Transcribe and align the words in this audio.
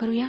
करूया? 0.00 0.26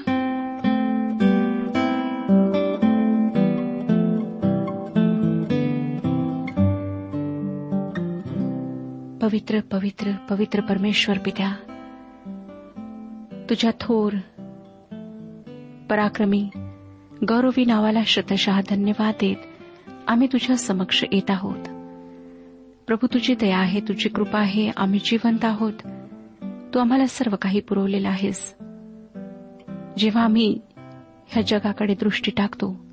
पवित्र 9.21 9.59
पवित्र 9.59 10.11
पवित्र 10.29 10.61
परमेश्वर 10.61 11.17
पित्या 11.17 11.53
तुझ्या 13.49 13.71
थोर 13.79 14.13
पराक्रमी 15.89 16.49
गौरवी 17.27 17.65
नावाला 17.65 18.01
शतशः 18.05 18.61
धन्यवाद 18.69 19.13
देत 19.13 19.35
आम्ही 20.07 20.27
तुझ्या 20.27 20.57
समक्ष 20.57 21.03
येत 21.11 21.31
आहोत. 21.31 21.63
प्रभू 22.87 23.07
तुझी 23.07 23.35
दया 23.35 23.57
आहे 23.57 23.79
तुझी 23.79 24.09
कृपा 24.09 24.39
आहे 24.39 24.71
आम्ही 24.77 24.99
जिवंत 25.05 25.45
आहोत. 25.45 25.73
तू 26.73 26.79
आम्हाला 26.79 27.07
सर्व 27.07 27.35
काही 27.41 27.59
पुरवलेलं 27.59 28.09
आहेस. 28.09 28.60
जेव्हा 29.97 30.23
आम्ही 30.23 30.59
ह्या 31.27 31.43
जगाकडे 31.47 31.93
दृष्टी 31.93 32.31
टाकतो 32.31 32.85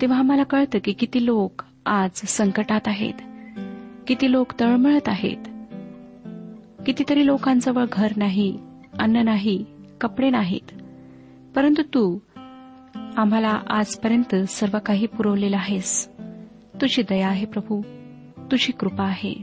तेव्हा 0.00 0.18
आम्हाला 0.18 0.42
कळतं 0.42 0.78
की 0.84 0.92
किती 0.92 1.24
लोक 1.26 1.62
आज 1.86 2.10
संकटात 2.14 2.80
आहेत 2.86 3.14
किती 4.06 4.32
लोक 4.32 4.52
तळमळत 4.60 5.08
आहेत. 5.08 5.36
कितीतरी 6.86 7.26
लोकांजवळ 7.26 7.84
घर 7.92 8.12
नाही 8.16 8.58
अन्न 8.98 9.16
नाही 9.16 9.64
कपडे 10.00 10.30
नाहीत. 10.30 10.72
परंतु 11.54 11.82
तू 11.82 12.18
आम्हाला 13.16 13.60
आजपर्यंत 13.70 14.34
सर्व 14.34 14.78
काही 14.86 15.06
पुरवलेलं 15.06 15.56
आहेस. 15.56 16.08
तुझी 16.80 17.02
दया 17.02 17.28
आहे 17.28 17.46
प्रभू 17.46 17.82
तुझी 18.50 18.72
कृपा 18.72 19.04
आहे. 19.04 19.34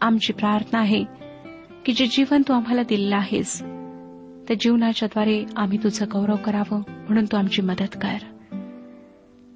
आमची 0.00 0.32
प्रार्थना 0.32 0.78
आहे 0.78 1.04
की 1.86 1.92
जे 1.92 2.06
जीवन 2.06 2.42
तू 2.48 2.52
आम्हाला 2.52 2.82
दिलेलं 2.82 3.16
आहेस 3.16 3.62
त्या 4.48 4.56
जीवनाच्याद्वारे 4.60 5.44
आम्ही 5.56 5.78
तुझं 5.78 6.06
गौरव 6.12 6.36
करावं 6.36 6.78
म्हणून 6.88 7.24
तू 7.24 7.36
आमची 7.36 7.62
मदत 7.62 7.96
कर. 8.02 8.16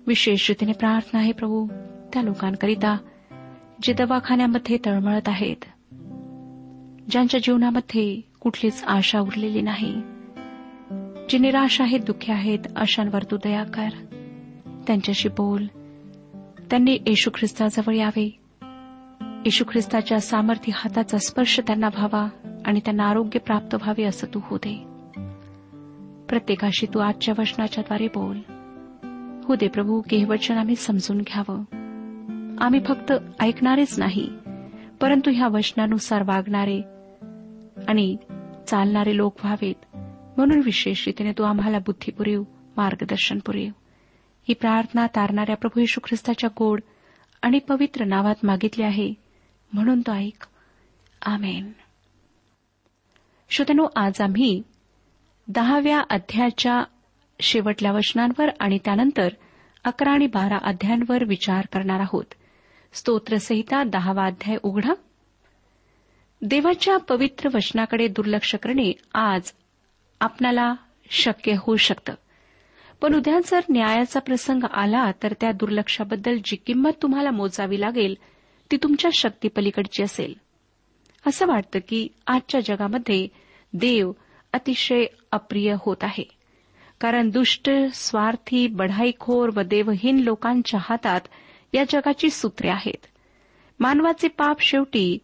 विशेष 0.07 0.51
रीतीने 0.51 0.73
प्रार्थना 0.73 1.21
आहे 1.21 1.33
प्रभू 1.33 1.67
त्या 2.13 2.23
लोकांकरिता 2.23 2.97
जे 3.83 3.93
दवाखान्यामध्ये 3.93 4.79
तळमळत 4.87 5.29
आहेत 5.29 5.57
ज्यांच्या 7.11 7.41
जीवनामध्ये 7.43 8.21
कुठलीच 8.41 8.85
आशा 8.85 9.21
उरलेली 9.21 9.61
नाही 9.61 10.03
जे 11.31 11.39
निराश 11.39 11.81
आहेत 11.81 12.01
दुःखी 12.01 12.33
आहेत 12.33 12.59
अशांवर 12.77 13.23
तू 13.23 13.37
दया 13.37 13.65
कर. 13.65 13.89
त्यांच्याशी 14.87 15.29
बोल. 15.29 15.67
त्यांनी 16.71 16.93
येशू 16.93 17.31
ख्रिस्ताजवळ 17.35 17.95
यावे. 17.95 18.41
येशू 19.45 19.65
ख्रिस्ताच्या 19.73 20.21
सामर्थ्य 20.21 20.73
हाताचा 20.75 21.19
स्पर्श 21.19 21.61
त्यांना 21.61 21.87
व्हावा. 21.87 22.29
आणि 22.65 22.81
त्यांना 22.81 23.05
आरोग्य 23.05 23.39
प्राप्त 23.39 23.75
व्हावे 23.75 24.05
असं 24.05 24.27
तू 24.35 24.41
हो 24.43 24.57
दे. 24.57 24.85
प्रत्येकाशी 26.29 26.87
तू 26.87 26.99
आजच्या 26.99 27.35
वचनाच्याद्वारे 27.39 28.07
बोल. 28.07 28.39
हो 29.45 29.55
दे 29.55 29.69
प्रभू 29.69 30.01
की 30.01 30.17
हे 30.17 30.25
वचन 30.25 30.57
आम्ही 30.57 30.77
समजून 30.77 31.19
घ्यावं. 31.19 31.61
आम्ही 32.59 32.81
फक्त 32.89 33.13
ऐकणारेच 33.41 33.99
नाही 33.99 34.29
परंतु 35.01 35.31
ह्या 35.31 35.49
वचनानुसार 35.49 36.23
वागणारे 36.23 36.81
आणि 37.89 38.17
चालणारे 38.67 39.17
लोक 39.17 39.35
व्हावेत. 39.45 39.97
म्हणून 40.37 40.61
विशेष 40.65 41.07
रीतीने 41.07 41.33
तू 41.33 41.43
आम्हाला 41.43 41.79
बुद्धी 41.79 42.11
पुरेव 42.11 42.43
मार्गदर्शन 42.77 43.39
पुरेव. 43.39 43.71
ही 44.49 44.55
प्रार्थना 44.55 45.07
तारणाऱ्या 45.07 45.57
प्रभू 45.57 45.81
येशू 45.81 46.01
ख्रिस्ताच्या 46.05 46.51
गोड 46.59 46.81
आणि 47.43 47.59
पवित्र 47.59 48.05
नावात 48.05 48.35
मागितली 48.43 48.85
आहे. 48.85 49.15
म्हणून 49.73 50.01
तो 50.01 50.13
ऐक. 50.13 50.47
आमेन. 51.27 51.73
श्रोतनो 53.55 53.87
आज 53.97 54.21
आम्ही 54.21 54.63
दहाव्या 55.49 56.01
अध्यायाच्या 56.11 56.85
शेवटल्या 57.41 57.93
वचनांवर 57.93 58.49
आणि 58.61 58.79
त्यानंतर 58.85 59.29
अकरा 59.85 60.11
आणि 60.11 60.27
बारा 60.27 60.59
अध्यायांवर 60.63 61.25
विचार 61.25 61.67
करणार 61.73 62.01
आहोत. 62.01 62.25
स्तोत्रसहिता 62.93 63.83
दहावा 63.83 64.27
अध्याय 64.27 64.57
उघडा. 64.63 64.93
देवाच्या 66.43 66.97
पवित्र 66.97 67.49
वचनाकडे 67.55 68.09
दुर्लक्ष 68.09 68.55
करणे 68.55 68.93
आज 69.15 69.53
आपणाला 70.21 70.75
शक्य 71.11 71.53
होऊ 71.53 71.77
शकतं. 71.77 72.15
पण 73.03 73.15
उद्या 73.15 73.41
जर 73.45 73.61
न्यायाचा 73.71 74.21
प्रसंग 74.21 74.65
आला 74.73 75.11
तर 75.23 75.33
त्या 75.41 75.53
दुर्लक्षाबद्दल 75.53 76.39
जी 76.45 76.57
किंमत 76.57 76.91
तुम्हाला 77.03 77.31
मोजावी 77.31 77.81
लागेल 77.81 78.15
ती 78.71 78.77
तुमच्या 78.77 79.11
शक्तीपलीकडची 79.15 80.03
असेल. 80.03 80.35
असं 81.27 81.47
वाटतं 81.47 81.79
की 81.89 82.09
आजच्या 82.27 82.61
जगामध्ये 82.61 83.42
देव 83.73 84.13
अतिशय 84.53 85.05
अप्रिय 85.33 85.75
होत 85.81 85.97
आहे. 86.03 86.25
कारण 87.01 87.31
दुष्ट 87.31 87.71
स्वार्थी 87.95 88.67
बढाईखोर 88.67 89.51
व 89.57 89.61
देवहीन 89.61 90.17
लोकांच्या 90.17 90.81
हातात 90.83 91.21
या 91.75 91.85
जगाची 91.89 92.31
सूत्रे 92.31 92.69
आहेत. 92.69 93.07
मानवाचे 93.81 94.29
पाप 94.29 94.61
शेवटी 94.61 95.19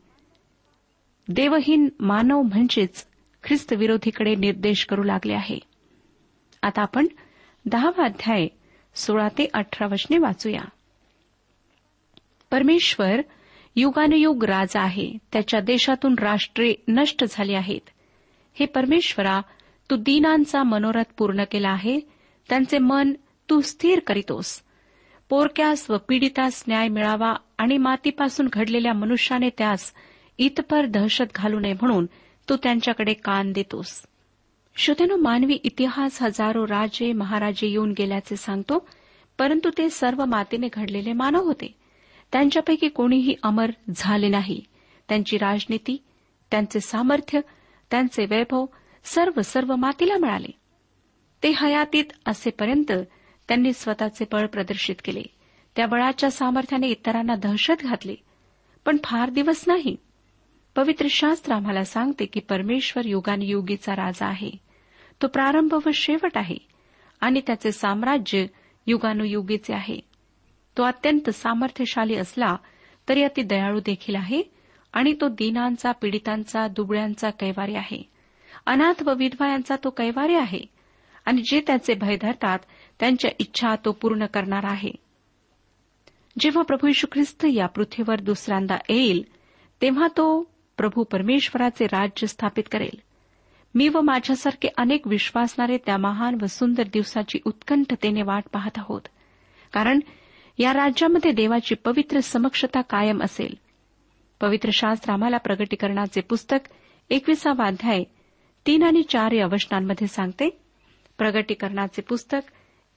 देवहीन 1.28 1.88
मानव 2.00 2.42
म्हणजेच 2.42 3.06
ख्रिस्तविरोधीकडे 3.44 4.34
निर्देश 4.34 4.84
करू 4.84 5.02
लागले 5.02 5.34
आहे. 5.34 5.58
आता 6.62 6.82
आपण 6.82 7.06
दहावा 7.66 8.04
अध्याय 8.04 8.46
सोळा 8.94 9.28
ते 9.28 9.48
अठरा 9.54 9.86
वचने 9.86 10.18
वाचूया. 10.18 10.68
परमेश्वर 12.50 13.20
युगानुयुग 13.76 14.44
राजा 14.44 14.80
आहे. 14.80 15.18
त्याच्या 15.32 15.60
देशातून 15.60 16.14
राष्ट्रे 16.18 16.74
नष्ट 16.88 17.24
झाली 17.30 17.54
आहेत. 17.54 17.90
हे 18.54 18.66
परमेश्वरा 18.66 19.40
तू 19.90 19.96
दीनांचा 19.96 20.62
मनोरथ 20.62 21.04
पूर्ण 21.18 21.44
केला 21.50 21.68
आहे 21.68 22.00
त्यांचे 22.48 22.78
मन 22.78 23.12
तू 23.50 23.60
स्थिर 23.60 24.00
करीतोस. 24.00 24.62
पोरक्यास 25.28 25.90
व 25.90 25.96
पीडितास 26.08 26.64
न्याय 26.68 26.88
मिळावा 26.88 27.34
आणि 27.58 27.78
मातीपासून 27.78 28.48
घडलेल्या 28.52 28.92
मनुष्याने 28.92 29.48
त्यास 29.58 29.92
इतपर 30.38 30.86
दहशत 30.86 31.24
घालू 31.34 31.58
नये 31.60 31.72
म्हणून 31.72 32.06
तू 32.48 32.56
त्यांच्याकडे 32.62 33.12
कान 33.12 33.52
देतोस. 33.52 34.02
श्रोत्यानो 34.76 35.16
मानवी 35.16 35.54
इतिहास 35.54 36.22
हजारो 36.22 36.66
राजे 36.66 37.12
महाराजे 37.12 37.66
येऊन 37.66 37.94
गेल्याचे 37.98 38.36
सांगतो 38.36 38.88
परंतु 39.38 39.70
ते 39.78 39.90
सर्व 39.90 40.24
मातीने 40.24 40.68
घडलेले 40.72 41.12
मानव 41.12 41.42
होते. 41.42 41.74
त्यांच्यापैकी 42.32 42.88
कोणीही 42.88 43.34
अमर 43.42 43.70
झाले 43.96 44.28
नाही. 44.28 44.60
त्यांची 45.08 45.38
राजनीती 45.38 46.04
त्यांचे 46.50 46.80
सामर्थ्य 46.80 47.40
त्यांचे 47.90 48.26
वैभव 48.30 48.66
सर्व 49.04 49.42
सर्व 49.42 49.76
मातीला 49.76 50.16
मिळाले. 50.16 50.50
ते 51.42 51.48
हयातीत 51.48 52.04
असेपर्यंत 52.26 52.92
त्यांनी 53.48 53.72
स्वतःचे 53.72 54.24
बळ 54.32 54.46
प्रदर्शित 54.46 54.96
केले. 55.04 55.22
त्या 55.76 55.86
बळाच्या 55.86 56.30
सामर्थ्याने 56.30 56.88
इतरांना 56.88 57.34
दहशत 57.34 57.82
घातली. 57.82 58.16
पण 58.84 58.96
फार 59.04 59.30
दिवस 59.30 59.64
नाही. 59.66 59.96
पवित्र 60.76 61.06
शास्त्र 61.10 61.52
आम्हाला 61.52 61.84
सांगते 61.84 62.26
की 62.26 62.40
परमेश्वर 62.40 63.06
युगानुयुगीचा 63.06 63.96
राजा 63.96 64.26
आहे. 64.26 64.50
तो 65.22 65.26
प्रारंभ 65.26 65.74
व 65.74 65.90
शेवट 65.94 66.36
आहे 66.36 66.56
आणि 67.20 67.40
त्याचे 67.46 67.72
साम्राज्य 67.72 68.46
युगानुयुगीचे 68.86 69.74
आहे. 69.74 70.00
तो 70.76 70.82
अत्यंत 70.82 71.30
सामर्थ्यशाली 71.30 72.14
असला 72.14 72.56
तरी 73.08 73.22
अति 73.22 73.42
दयाळू 73.42 73.80
देखील 73.80 74.14
आहे 74.14 74.42
आणि 74.92 75.14
तो 75.20 75.28
दीनांचा 75.28 75.92
पीडितांचा 75.92 76.68
दुबळ्यांचा 76.68 77.30
कैवारी 77.30 77.74
आहे. 77.74 78.02
अनाथ 78.66 79.02
व 79.02 79.14
विधवा 79.14 79.50
यांचा 79.50 79.76
तो 79.84 79.90
कैवारी 79.90 80.34
आहे. 80.34 80.60
आणि 81.24 81.42
जे 81.42 81.62
त्याचे 81.66 81.94
भय 81.94 82.16
धरतात 82.16 82.58
त्यांच्या 83.00 83.30
इच्छा 83.38 83.74
तो 83.84 83.92
पूर्ण 83.92 84.26
करणार 84.26 84.64
आहे. 84.64 84.90
जेव्हा 86.38 86.62
प्रभू 86.62 86.86
यशू 86.86 87.06
ख्रिस्त 87.12 87.44
या 87.44 87.66
पृथ्वीवर 87.66 88.20
दुसऱ्यांदा 88.20 88.76
येईल 88.88 89.24
तेव्हा 89.82 90.08
तो 90.08 90.50
प्रभू 90.76 91.02
परमेश्वराचे 91.02 91.86
राज्य 91.86 92.26
स्थापित 92.26 92.64
करेल. 92.72 92.98
मी 93.74 93.88
व 93.88 94.00
माझ्यासारखे 94.00 94.68
अनेक 94.76 95.06
विश्वासणारे 95.06 95.76
त्या 95.76 95.96
महान 95.96 96.38
व 96.42 96.46
सुंदर 96.46 96.82
दिवसाची 96.92 97.38
उत्कंठतेने 97.44 98.22
वाट 98.22 98.44
पाहत 98.52 98.78
आहोत. 98.78 99.00
कारण 99.72 100.00
या 100.58 100.72
राज्यामध्ये 100.72 101.32
देवाची 101.32 101.74
पवित्र 101.74 102.20
समक्षता 102.20 102.80
कायम 102.80 103.22
असेल. 103.22 103.54
पवित्र 104.40 104.70
शास्त्र 104.72 105.12
आम्हाला 105.12 105.36
प्रगटीकरणाचे 105.36 106.20
पुस्तक 106.20 106.58
एकविसावा 107.10 107.66
अध्याय 107.66 108.04
तीन 108.66 108.82
आणि 108.82 109.02
चार 109.02 109.32
या 109.32 109.46
वचनांमध्ये 109.46 110.06
सांगते 110.06 110.48
प्रगटीकरणाचे 111.18 112.02
पुस्तक 112.02 112.38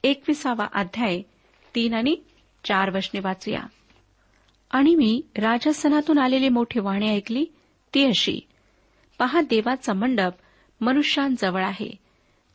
एकविसावा 0.04 0.66
अध्याय 0.74 1.22
तीन 1.74 1.94
आणि 1.94 2.16
चार 2.64 2.90
वचने 2.90 3.20
वाचूया. 3.20 3.60
आणि 4.70 4.94
मी 4.94 5.22
राजस्थानातून 5.38 6.18
आलेली 6.18 6.48
मोठी 6.48 6.80
वाणी 6.80 7.08
ऐकली 7.08 7.44
ती 7.94 8.04
अशी 8.04 8.40
पहा 9.18 9.40
देवाचा 9.40 9.92
मंडप 9.92 10.32
मनुष्यांजवळ 10.80 11.64
आहे. 11.64 11.90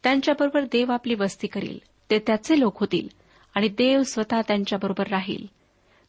त्यांच्याबरोबर 0.03 0.63
देव 0.63 0.91
आपली 0.91 1.15
वस्ती 1.15 1.48
करील. 1.48 1.79
ते 2.10 2.20
त्याचे 2.20 2.60
लोक 2.60 2.79
होतील 2.79 3.08
आणि 3.56 3.67
देव 3.67 4.03
स्वतः 4.03 4.41
त्यांच्याबरोबर 4.41 5.08
राहील. 5.08 5.46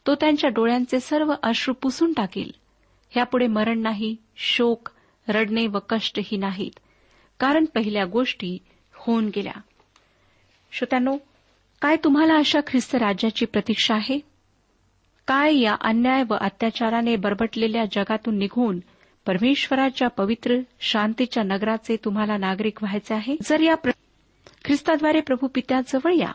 तो 0.07 0.15
त्यांच्या 0.15 0.49
डोळ्यांचे 0.49 0.99
सर्व 0.99 1.33
अश्रू 1.43 1.73
पुसून 1.73 2.13
टाकील. 2.13 2.51
ह्यापुढे 3.09 3.47
मरण 3.47 3.79
नाही 3.79 4.15
शोक 4.37 4.89
रडणे 5.27 5.67
व 5.67 5.79
कष्टही 5.89 6.37
नाहीत. 6.37 6.79
कारण 7.39 7.65
पहिल्या 7.65 8.05
गोष्टी 8.05 8.57
होऊन 8.93 9.29
गेल्या. 9.35 9.61
श्रोत्यानो 10.71 11.17
काय 11.81 11.95
तुम्हाला 12.03 12.35
अशा 12.35 12.59
ख्रिस्त 12.67 12.95
राज्याची 12.95 13.45
प्रतीक्षा 13.45 13.95
आहे? 13.95 14.19
काय 15.27 15.57
या 15.57 15.75
अन्याय 15.81 16.23
व 16.29 16.33
अत्याचाराने 16.41 17.15
बरबटलेल्या 17.15 17.85
जगातून 17.85 18.37
निघून 18.37 18.79
परमेश्वराच्या 19.25 20.07
पवित्र 20.07 20.55
शांतीच्या 20.79 21.43
नगराचे 21.43 21.97
तुम्हाला 22.05 22.37
नागरिक 22.37 22.83
व्हायचे 22.83 23.13
आहे? 23.13 23.35
जर 23.43 23.61
या 23.61 23.75
प्र- 23.75 23.93
ख्रिस्ताद्वारे 24.65 25.21
प्रभू 25.21 25.47
पित्याजवळ 25.47 26.13
या. 26.13 26.31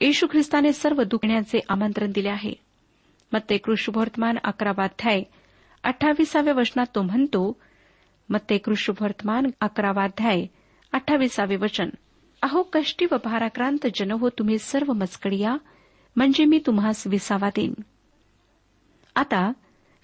येशू 0.00 0.26
ख्रिस्ताने 0.26 0.72
सर्व 0.72 1.02
दुखण्याचे 1.02 1.60
आमंत्रण 1.68 2.12
दिले 2.12 2.28
आहे. 2.28 2.52
मग 3.32 3.40
ते 3.50 3.58
कृष्णवर्तमान 3.58 4.36
अकरावाध्याय 4.44 5.22
अठ्ठावीसाव्या 5.84 6.54
वचनात 6.54 6.86
तो 6.94 7.02
म्हणतो 7.02 7.60
मग 8.28 8.38
ते 8.50 8.58
कृष्णवर्तमान 8.58 9.46
अकरावाध्याय 9.60 10.46
अठ्ठावीसावे 10.92 11.56
वचन. 11.56 11.88
अहो 12.42 12.62
कष्टी 12.62 13.06
व 13.10 13.14
भाराक्रांत 13.24 13.86
जन 13.94 14.10
हो 14.10 14.28
तुम्ही 14.28 14.58
सर्व 14.58 14.92
मस्कडिया 14.92 15.56
म्हणजे 16.16 16.44
मी 16.44 16.60
तुम्हास 16.66 17.06
विसावा 17.06 17.48
देईन. 17.48 17.74
आता 19.16 19.52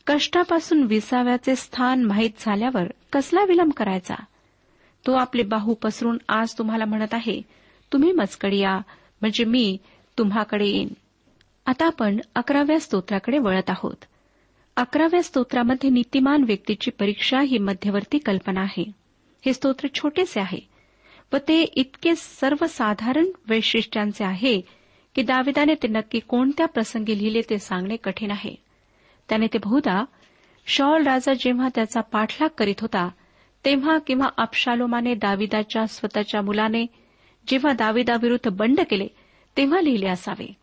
कष्टापासून 0.06 0.82
विसाव्याचे 0.82 1.56
स्थान 1.56 2.04
माहीत 2.04 2.30
झाल्यावर 2.38 2.84
कसला 3.12 3.44
विलंब 3.44 3.72
करायचा? 3.72 4.14
तो 5.06 5.12
आपले 5.12 5.42
बाहू 5.42 5.74
पसरून 5.74 6.18
आज 6.28 6.54
तुम्हाला 6.58 6.84
म्हणत 6.84 7.14
आहे 7.14 7.42
तुम्ही 7.92 8.12
मस्कडिया 8.12 8.78
म्हणजे 9.20 9.44
मी 9.44 9.78
तुम्हाकडे 10.18 10.66
येईन. 10.66 10.88
आता 11.66 11.86
आपण 11.86 12.20
अकराव्या 12.34 12.80
स्तोत्राकडे 12.80 13.38
वळत 13.38 13.70
आहोत. 13.70 14.04
अकराव्या 14.80 15.22
स्तोत्रामध्ये 15.22 15.88
नीतिमान 15.90 16.42
व्यक्तीची 16.42 16.90
परीक्षा 16.90 17.40
ही 17.40 17.58
मध्यवर्ती 17.58 18.18
कल्पना 18.18 18.60
आहे. 18.60 18.84
हे 19.46 19.52
स्तोत्र 19.52 19.88
छोटेसे 19.94 20.40
आहे 20.40 20.58
व 21.32 21.36
ते 21.48 21.62
इतके 21.62 22.14
सर्वसाधारण 22.16 23.26
वैशिष्ट्यांचे 23.48 24.24
आहे 24.24 24.60
की 25.14 25.22
दाविदाने 25.22 25.74
ते 25.74 25.88
नक्की 25.88 26.20
कोणत्या 26.20 26.66
प्रसंगी 26.66 27.18
लिहिले 27.18 27.40
ते 27.50 27.58
सांगणे 27.58 27.96
कठीण 27.96 28.30
आहे. 28.30 28.54
त्याने 29.28 29.46
ते 29.46 29.58
बहुधा 29.58 30.04
शॉल 30.66 31.02
राजा 31.02 31.34
जेव्हा 31.34 31.68
त्याचा 31.74 32.00
पाठलाग 32.00 32.48
करीत 32.58 32.80
होता 32.80 33.08
तेव्हा 33.64 33.98
किंवा 33.98 34.28
अपशालोमाने 34.36 35.14
दाविदाच्या 35.14 35.86
स्वतःच्या 35.86 36.42
मुलाने 36.42 36.86
जेव्हा 37.48 37.72
दाविदाविरुद्ध 37.72 38.50
बंड 38.56 38.80
केले 38.80 39.06
तेव्हा 39.56 39.80
लिहिले 39.80 40.08
असावे. 40.08 40.59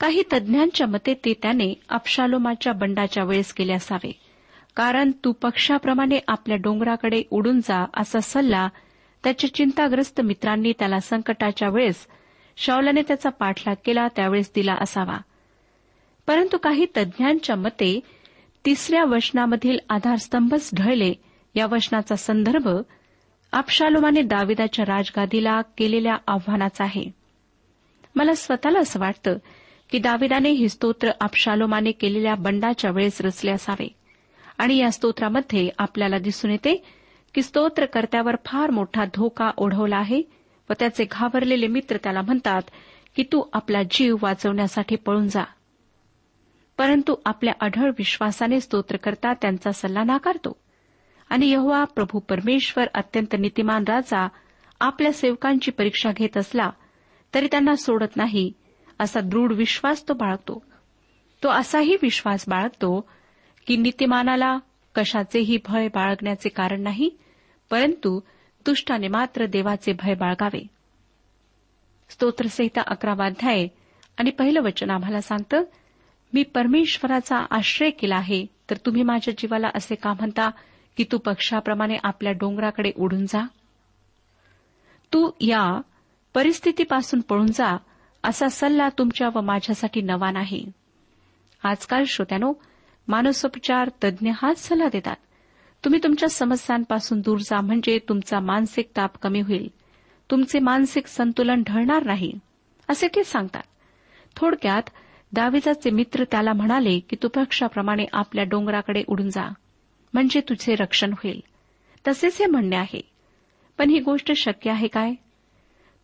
काही 0.00 0.22
तज्ज्ञांच्या 0.32 0.86
मते 0.86 1.14
ते 1.14 1.34
त्याने 1.42 1.74
अपशालोमाच्या 1.88 2.72
बंडाच्या 2.72 3.24
वेळेस 3.24 3.52
केले 3.52 3.72
असावे. 3.72 4.12
कारण 4.76 5.10
तू 5.24 5.32
पक्षाप्रमाणे 5.32 6.18
आपल्या 6.28 6.56
डोंगराकडे 6.56 7.22
उडून 7.30 7.60
जा 7.60 7.86
असा 7.96 8.20
सल्ला 8.20 8.68
त्याच्या 9.24 9.54
चिंताग्रस्त 9.54 10.20
मित्रांनी 10.20 10.72
त्याला 10.78 10.98
संकटाच्या 10.98 11.68
वेळेस 11.68 12.06
शौलाने 12.56 13.02
त्याचा 13.02 13.30
पाठलाग 13.30 13.74
केला 13.84 14.06
त्यावेळेस 14.16 14.50
दिला 14.54 14.74
असावा. 14.80 15.18
परंतु 16.26 16.58
काही 16.58 16.86
तज्ज्ञांच्या 16.96 17.56
मते 17.56 18.00
तिसऱ्या 18.64 19.04
वचनामधील 19.04 19.78
आधारस्तंभच 19.88 20.70
ढळले 20.74 21.12
या 21.54 21.66
वचनाचा 21.66 22.16
संदर्भ 22.16 22.68
अपशालोमाने 23.52 24.22
दाविदाच्या 24.22 24.84
राजगादीला 24.84 25.60
केलेल्या 25.60 26.16
आव्हानाचा 26.26 26.84
आहे. 26.84 27.04
मला 28.14 28.34
स्वतःला 28.34 28.78
असं 28.78 29.00
वाटतं 29.00 29.36
की 29.90 29.98
दाविदाने 29.98 30.50
हे 30.50 30.68
स्तोत्र 30.68 31.10
अपशालोमाने 31.20 31.92
केलेल्या 31.92 32.34
बंडाच्या 32.34 32.90
वेळेस 32.90 33.20
रचले 33.20 33.50
असावे. 33.50 33.88
आणि 34.58 34.76
या 34.76 34.90
स्तोत्रामध्ये 34.90 35.68
आपल्याला 35.78 36.18
दिसून 36.18 36.50
येते 36.50 36.84
की 37.34 37.42
स्तोत्रकर्त्यावर 37.42 38.36
फार 38.46 38.70
मोठा 38.70 39.04
धोका 39.04 39.50
ओढवला 39.56 39.96
आहे 39.96 40.22
व 40.70 40.72
त्याचे 40.78 41.04
घाबरलेले 41.10 41.66
मित्र 41.66 41.96
त्याला 41.96 42.22
म्हणतात 42.22 42.62
की 43.16 43.22
तू 43.22 43.42
आपला 43.52 43.82
जीव 43.82 44.16
वाचवण्यासाठी 44.22 44.96
पळून 44.96 45.28
जा. 45.28 45.44
परंतु 46.78 47.14
आपल्या 47.26 47.54
अढळ 47.60 47.90
विश्वासाने 47.98 48.60
स्तोत्रकर्ता 48.60 49.32
त्यांचा 49.32 49.72
सल्ला 49.72 50.04
नाकारतो. 50.04 50.56
आणि 51.28 51.50
यहोवा 51.50 51.84
प्रभू 51.84 52.18
परमेश्वर 52.18 52.84
अत्यंत 52.94 53.36
नीतिमान 53.38 53.84
राजा 53.88 54.28
आपल्या 54.80 55.12
सेवकांची 55.12 55.70
परीक्षा 55.70 56.10
घेत 56.12 56.36
असला 56.36 56.70
तरी 57.34 57.48
त्यांना 57.50 57.76
सोडत 57.76 58.16
नाही 58.16 58.52
असा 59.00 59.20
दृढ 59.20 59.52
विश्वास 59.52 60.08
तो 60.08 60.14
बाळगतो. 60.14 60.62
तो 61.42 61.48
असाही 61.48 61.96
विश्वास 62.02 62.44
बाळगतो 62.48 63.08
की 63.66 63.76
नीतिमानाला 63.76 64.58
कशाचेही 64.94 65.58
भय 65.68 65.88
बाळगण्याचे 65.88 66.48
कारण 66.48 66.82
नाही 66.82 67.10
परंतु 67.70 68.20
दुष्टाने 68.66 69.08
मात्र 69.08 69.46
देवाचे 69.46 69.92
भय 69.92 70.14
बाळगावे. 70.14 70.66
स्तोत्रसहिता 72.08 72.82
अकरावा 72.86 73.26
अध्याय 73.26 73.66
आणि 74.18 74.30
पहिलं 74.30 74.60
वचन 74.60 74.90
आम्हाला 74.90 75.20
सांगतं 75.20 75.62
मी 76.32 76.42
परमेश्वराचा 76.42 77.46
आश्रय 77.50 77.90
केला 77.90 78.16
आहे 78.16 78.46
तर 78.70 78.76
तुम्ही 78.76 79.02
माझ्या 79.02 79.34
जीवाला 79.38 79.68
असे 79.74 79.94
का 79.94 80.12
म्हणता 80.12 80.50
की 80.96 81.04
तू 81.12 81.18
पक्षाप्रमाणे 81.18 81.96
आपल्या 82.02 82.32
डोंगराकडे 82.32 82.92
उडून 82.96 83.26
जा? 83.26 83.46
तू 85.12 85.30
या 85.40 85.80
परिस्थितीपासून 86.34 87.20
पळून 87.20 87.46
जा 87.46 87.76
असा 88.24 88.48
सल्ला 88.48 88.88
तुमच्या 88.88 89.28
व 89.34 89.40
माझ्यासाठी 89.40 90.00
नवा 90.00 90.30
नाही. 90.30 90.72
आजकाल 91.64 92.04
श्रोत्यानो 92.04 92.52
मानसोपचार 93.08 93.90
तज्ज्ञ 94.04 94.30
हाच 94.34 94.68
सल्ला 94.68 94.88
देतात. 94.92 95.16
तुम्ही 95.84 96.00
तुमच्या 96.02 96.28
समस्यांपासून 96.28 97.20
दूर 97.20 97.38
जा 97.38 97.60
म्हणजे 97.60 97.98
तुमचा 98.08 98.40
मानसिक 98.40 98.90
ताप 98.96 99.18
कमी 99.22 99.40
होईल. 99.40 99.68
तुमचे 100.30 100.58
मानसिक 100.58 101.06
संतुलन 101.06 101.62
ढळणार 101.62 102.06
नाही 102.06 102.32
असे 102.88 103.08
ते 103.08 103.24
सांगतात. 103.24 103.62
थोडक्यात 104.36 104.82
दाविजाचे 105.32 105.90
मित्र 105.90 106.24
त्याला 106.24 106.52
म्हणाले 106.52 107.00
की 107.00 107.16
तू 107.22 107.28
पक्षाप्रमाणे 107.28 108.04
आपल्या 108.12 108.44
डोंगराकडे 108.44 109.04
उडून 109.08 109.30
जा 109.30 109.52
म्हणजे 110.12 110.40
तुझे 110.40 110.74
रक्षण 110.74 111.12
होईल. 111.12 111.40
तसेच 112.08 112.38
हे 112.40 112.46
म्हणणे 112.46 112.76
आहे. 112.76 113.00
पण 113.78 113.90
ही 113.90 114.00
गोष्ट 114.00 114.32
शक्य 114.32 114.70
आहे 114.70 114.88
काय? 114.88 115.14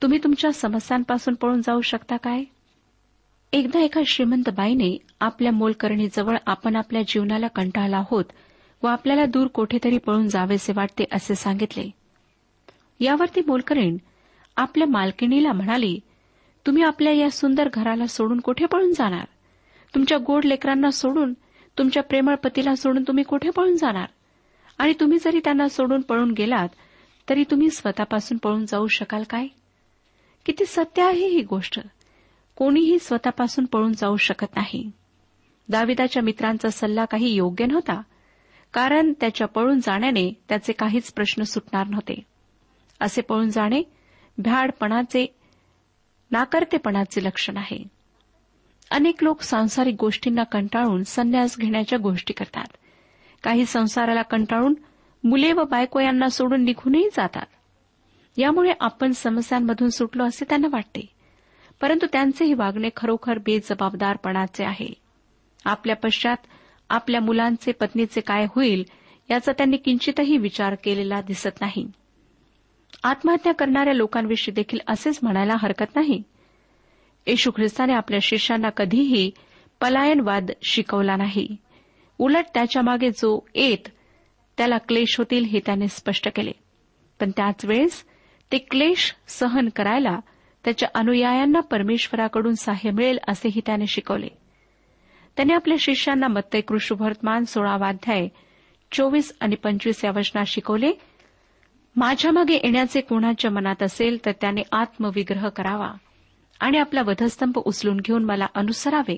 तुम्ही 0.02 0.18
तुमच्या 0.24 0.52
समस्यांपासून 0.52 1.34
पळून 1.34 1.60
जाऊ 1.60 1.80
शकता 1.80 2.16
काय? 2.16 2.44
एकदा 3.52 3.80
एका 3.80 4.00
श्रीमंत 4.06 4.48
बाईने 4.48 4.96
आपल्या 5.20 5.52
मोलकरणीजवळ 5.52 6.36
आपण 6.46 6.76
आपल्या 6.76 7.02
जीवनाला 7.02 7.46
कंटाळला 7.46 7.96
आहोत 7.96 8.24
व 8.82 8.86
आपल्याला 8.86 9.24
दूर 9.24 9.46
कोठेतरी 9.46 9.98
पळून 9.98 10.28
जावेसे 10.28 10.72
वाटते 10.76 11.04
असे 11.12 11.34
सांगितले. 11.34 11.90
यावरती 13.00 13.40
मोलकरीण 13.46 13.96
आपल्या 14.56 14.86
मालकिणीला 14.88 15.52
म्हणाली 15.52 15.98
तुम्ही 16.66 16.82
आपल्या 16.82 17.12
या 17.12 17.30
सुंदर 17.30 17.68
घराला 17.74 18.06
सोडून 18.06 18.40
कुठे 18.40 18.66
पळून 18.66 18.92
जाणार? 18.92 19.24
तुमच्या 19.94 20.18
गोड 20.18 20.44
लेकरांना 20.44 20.90
सोडून 20.90 21.32
तुमच्या 21.78 22.02
प्रेमळ 22.02 22.34
पतीला 22.34 22.74
सोडून 22.74 23.02
तुम्ही 23.02 23.24
कुठे 23.24 23.50
पळून 23.50 23.76
जाणार? 23.76 24.06
आणि 24.78 24.92
तुम्ही 25.00 25.18
जरी 25.18 25.40
त्यांना 25.44 25.68
सोडून 25.68 26.00
पळून 26.00 26.30
गेलात 26.30 26.68
तरी 27.28 27.44
तुम्ही 27.50 27.70
स्वतःपासून 27.70 28.38
पळून 28.38 28.66
जाऊ 28.66 28.86
शकाल 28.86 29.22
काय? 29.30 29.46
किती 30.46 30.64
सत्य 30.66 31.02
आहे 31.02 31.26
ही 31.26 31.42
गोष्ट. 31.42 31.80
कोणीही 32.56 32.98
स्वतःपासून 32.98 33.64
पळून 33.64 33.92
जाऊ 33.92 34.16
शकत 34.16 34.46
नाही. 34.56 34.90
दाविदाच्या 35.68 36.22
मित्रांचा 36.22 36.68
सल्ला 36.68 37.04
काही 37.04 37.34
योग्य 37.34 37.66
नव्हता 37.66 38.02
कारण 38.72 39.12
त्याच्या 39.20 39.46
पळून 39.46 39.80
जाण्याने 39.80 40.32
त्याचे 40.48 40.72
काहीच 40.72 41.12
प्रश्न 41.12 41.42
सुटणार 41.42 41.86
नव्हते. 41.86 42.20
असे 43.00 43.22
पळून 43.22 43.50
जाणे 43.50 43.82
भ्याडपणाचे 44.38 45.36
नाकर्तेपणाचे 46.30 47.24
लक्षण 47.24 47.56
आहे. 47.56 47.84
अनेक 48.90 49.24
लोक 49.24 49.42
सांसारिक 49.42 49.96
गोष्टींना 50.00 50.44
कंटाळून 50.44 51.02
संन्यास 51.02 51.58
घेण्याच्या 51.58 51.98
गोष्टी 51.98 52.32
करतात. 52.32 52.76
काही 53.42 53.66
संसाराला 53.66 54.22
कंटाळून 54.22 54.74
मुले 55.24 55.52
व 55.52 55.64
बायको 55.64 56.00
यांना 56.00 56.28
सोडून 56.28 56.64
निघूनही 56.64 57.08
जातात. 57.16 57.46
यामुळे 58.37 58.73
आपण 58.81 59.12
समस्यांमधून 59.12 59.88
सुटलो 59.88 60.25
असे 60.25 60.45
त्यांना 60.49 60.69
वाटते. 60.71 61.07
परंतु 61.81 62.07
त्यांचेही 62.12 62.55
वागणे 62.55 62.88
खरोखर 62.97 63.38
बेजबाबदारपणाचे 63.38 64.64
आहे. 64.64 64.95
आपल्या 65.64 65.97
पश्चात 65.97 66.37
आपल्या 66.90 67.21
मुलांचे 67.21 67.73
पत्नीचे 67.73 68.21
काय 68.21 68.47
होईल 68.55 68.85
याचा 69.31 69.52
त्यांनी 69.52 69.76
किंचितही 69.76 70.37
विचार 70.37 70.75
केलेला 70.75 71.21
दिसत 71.21 71.61
नाही. 71.61 71.90
आत्महत्या 73.05 73.55
करणाऱ्या 73.55 73.95
लोकांविषयी 73.95 74.55
देखील 74.55 74.78
असेच 74.88 75.19
म्हणायला 75.23 75.55
हरकत 75.59 75.97
नाही. 75.97 76.23
येशू 77.26 77.50
ख्रिस्ताने 77.50 77.93
आपल्या 77.93 78.19
शिष्यांना 78.23 78.71
कधीही 78.71 79.31
पलायनवाद 79.81 80.50
शिकवला 80.62 81.16
नाही. 81.16 81.57
उलट 82.19 82.45
त्याच्यामागे 82.55 83.11
जो 83.11 83.47
येत 83.55 83.88
त्याला 84.59 84.78
क्लेश 84.78 85.19
होतील 85.19 85.45
हे 85.45 85.61
त्याने 85.66 85.88
स्पष्ट 85.88 86.28
केले. 86.37 86.52
पण 87.21 87.31
त्याच 87.31 87.64
वेळेस 87.64 88.05
ते 88.52 88.58
क्लेश 88.58 89.14
सहन 89.28 89.68
करायला 89.76 90.18
त्याच्या 90.64 90.88
अनुयायांना 90.94 91.60
परमेश्वराकडून 91.60 92.54
सहाय्य 92.54 92.90
मिळेल 92.90 93.18
असेही 93.28 93.60
त्याने 93.66 93.86
शिकवले. 93.86 94.28
त्याने 95.36 95.54
आपल्या 95.54 95.76
शिष्यांना 95.80 96.28
मत्तय 96.28 96.60
कृष्णवर्तमान 96.60 97.44
सोळावाध्याय 97.44 98.28
चोवीस 98.92 99.36
आणि 99.40 99.54
पंचवीस 99.54 100.04
या 100.04 100.10
वचनात 100.16 100.44
शिकवले 100.44 100.92
माझ्यामागे 101.96 102.54
येण्याचे 102.54 103.00
कोणाच्या 103.00 103.50
मनात 103.50 103.82
असेल 103.82 104.18
तर 104.26 104.30
त्याने 104.40 104.62
आत्मविग्रह 104.72 105.48
करावा 105.48 105.90
आणि 106.60 106.78
आपला 106.78 107.02
वधस्तंभ 107.06 107.58
उचलून 107.58 107.96
घेऊन 107.96 108.24
मला 108.24 108.46
अनुसरावे. 108.54 109.16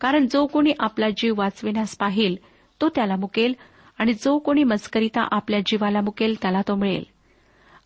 कारण 0.00 0.26
जो 0.26 0.46
कोणी 0.46 0.72
आपला 0.78 1.08
जीव 1.10 1.34
वाचविण्यास 1.38 1.96
पाहिल 1.96 2.36
तो 2.80 2.88
त्याला 2.88 3.16
मुकेल 3.16 3.54
आणि 3.98 4.12
जो 4.12 4.38
कोणी 4.38 4.64
मस्करिता 4.64 5.28
आपल्या 5.30 5.60
जीवाला 5.60 6.00
मुकेल 6.00 6.34
त्याला 6.42 6.60
तो 6.68 6.74
मिळेल. 6.74 7.11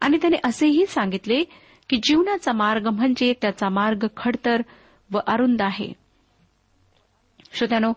आणि 0.00 0.16
त्याने 0.16 0.36
असेही 0.44 0.86
सांगितले 0.86 1.44
की 1.90 1.96
जीवनाचा 1.96 2.52
मार्ग 2.52 2.86
म्हणजे 2.86 3.34
त्याचा 3.42 3.68
मार्ग 3.68 4.06
खडतर 4.16 4.62
व 5.12 5.18
अरुंद 5.26 5.62
आहे. 5.62 5.92
श्रोत्यानो 7.52 7.92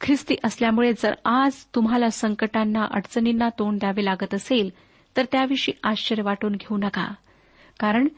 ख्रिस्ती 0.00 0.36
असल्यामुळे 0.44 0.92
जर 0.92 1.14
आज 1.24 1.64
तुम्हाला 1.74 2.10
संकटांना 2.10 2.86
अडचणींना 2.90 3.48
तोंड 3.48 3.78
द्यावे 3.78 4.04
लागत 4.04 4.34
असेल 4.34 4.70
तर 5.16 5.24
त्याविषयी 5.32 5.78
आश्चर्य 5.84 6.22
वाटून 6.22 6.52
घेऊ 6.52 6.76
नका. 6.76 7.14
कारण 7.80 8.08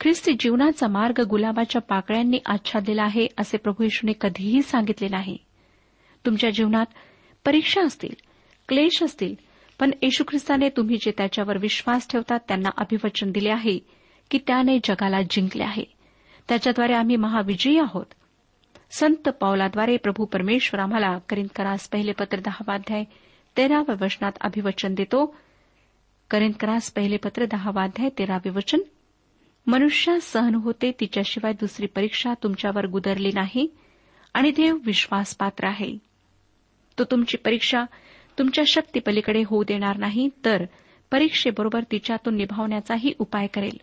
ख्रिस्ती 0.00 0.32
जीवनाचा 0.40 0.86
मार्ग 0.86 1.20
गुलाबाच्या 1.20 1.82
पाकळ्यांनी 1.82 2.38
आच्छादलेला 2.46 3.02
आहे 3.02 3.26
असे 3.38 3.56
प्रभू 3.56 3.82
येशूने 3.82 4.12
कधीही 4.20 4.62
सांगितले 4.62 5.08
नाही. 5.08 5.38
तुमच्या 6.26 6.50
जीवनात 6.50 6.86
परीक्षा 7.46 7.82
असतील 7.82 8.14
क्लेश 8.68 9.02
असतील 9.02 9.34
पण 9.80 9.90
येशू 10.02 10.24
ख्रिस्ताने 10.28 10.68
तुम्ही 10.68 10.96
जे 10.96 11.10
त्याच्यावर 11.10 11.58
विश्वास 11.58 12.08
ठेवतात 12.08 12.40
त्यांना 12.48 12.68
अभिवचन 12.76 13.30
दिले 13.32 13.50
आहे 13.50 13.78
की 14.30 14.38
त्याने 14.46 14.78
जगाला 14.84 15.22
जिंकले 15.22 15.62
आहे. 15.62 15.84
त्याच्याद्वारे 16.48 16.92
आम्ही 16.92 17.16
महाविजयी 17.16 17.78
आहोत. 17.78 18.06
संत 18.90 19.28
पावलाद्वारे 19.28 19.96
प्रभू 19.96 20.24
परमेश्वर 20.24 20.80
आम्हाला 20.80 21.18
करिंदकरास 21.28 21.88
पहिले 21.88 22.12
पत्र 22.12 22.38
दहावाध्याय 22.40 23.04
तेराव्या 23.56 24.04
वचनात 24.04 24.32
अभिवचन 24.40 24.94
देतो. 24.94 25.36
करिंदकरास 26.30 26.90
पहिले 26.90 27.16
पत्र 27.16 27.44
दहावाध्याय 27.44 28.08
तेरावे 28.18 28.50
वचन 28.50 28.78
मनुष्य 29.66 30.20
सहन 30.20 30.54
होते 30.54 30.92
तिच्याशिवाय 31.00 31.52
दुसरी 31.52 31.86
परीक्षा 31.86 32.34
तुमच्यावर 32.42 32.86
गुदरली 32.86 33.30
नाही 33.34 33.74
आणि 34.34 34.50
देव 34.50 34.78
विश्वासपात्र 34.84 35.66
आहे. 35.66 35.98
तो 36.98 37.04
तुमची 37.04 37.36
परीक्षा 37.36 37.84
तुमच्या 38.38 38.64
शक्तीपलीकडे 38.66 39.42
होऊ 39.46 39.64
देणार 39.68 39.96
नाही 39.96 40.28
तर 40.44 40.64
परीक्षेबरोबर 41.12 41.80
तिच्यातून 41.92 42.36
निभावण्याचाही 42.36 43.12
उपाय 43.18 43.46
करेल 43.46 43.76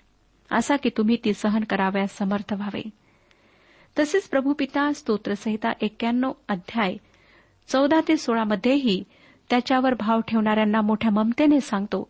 असा 0.52 0.76
की 0.76 0.90
तुम्ही 0.98 1.18
ती 1.26 1.34
सहन 1.34 1.64
कराव्यास 1.64 2.18
समर्थ 2.18 2.54
व्हावे. 2.54 2.90
तसेच 4.00 4.28
प्रभू 4.30 4.54
पिता 4.54 4.92
स्तोत्रसहिता 4.94 5.72
एक्क्याण्णव 5.82 6.32
अध्याय 6.50 6.96
चौदा 7.68 8.00
ते 8.08 8.18
सोळामध्येही 8.18 9.04
त्याच्यावर 9.50 9.94
भाव 9.94 10.20
ठेवणाऱ्यांना 10.20 10.82
मोठ्या 10.82 11.12
ममतेने 11.12 11.62
सांगतो 11.62 12.10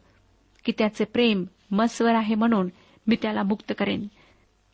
की 0.66 0.72
त्याचे 0.78 1.04
प्रेम 1.04 1.46
मस्वर 1.72 2.16
आहे 2.16 2.36
म्हणून 2.36 2.70
मी 3.08 3.16
त्याला 3.22 3.44
मुक्त 3.44 3.74
करेन. 3.78 4.08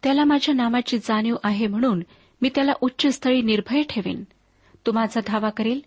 त्याला 0.04 0.24
माझ्या 0.24 0.56
नामाची 0.56 0.98
जाणीव 0.98 1.36
आहे 1.44 1.68
म्हणून 1.68 2.04
मी 2.42 2.50
त्याला 2.56 2.74
उच्चस्थळी 2.82 3.42
निर्भय 3.42 3.82
ठेवेन. 3.82 4.24
तो 4.86 4.92
माझा 4.92 5.20
धावा 5.28 5.50
करेल 5.50 5.82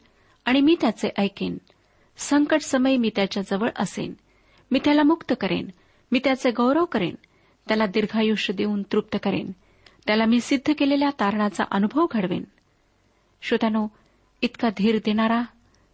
आणि 0.45 0.61
मी 0.61 0.77
त्याचे 0.81 1.09
ऐकेन. 1.19 1.59
संकट 2.17 2.61
समय 2.61 2.97
मी 2.97 3.11
त्याच्याजवळ 3.17 3.69
असेन. 3.77 4.15
मी 4.71 4.79
त्याला 4.85 5.03
मुक्त 5.03 5.33
करेन. 5.41 5.69
मी 6.13 6.21
त्याचे 6.25 6.51
गौरव 6.51 6.85
करेन. 6.85 7.15
त्याला 7.69 7.87
दीर्घायुष्य 7.87 8.55
देऊन 8.55 8.83
तृप्त 8.83 9.17
करेन. 9.23 9.51
त्याला 10.07 10.25
मी 10.25 10.41
सिद्ध 10.41 10.73
केलेल्या 10.79 11.11
तारणाचा 11.21 11.65
अनुभव 11.71 12.07
घडवेन. 12.11 12.45
श्रोत्यानो 13.43 13.87
इतका 14.43 14.69
धीर 14.69 14.97
देणारा 14.97 15.43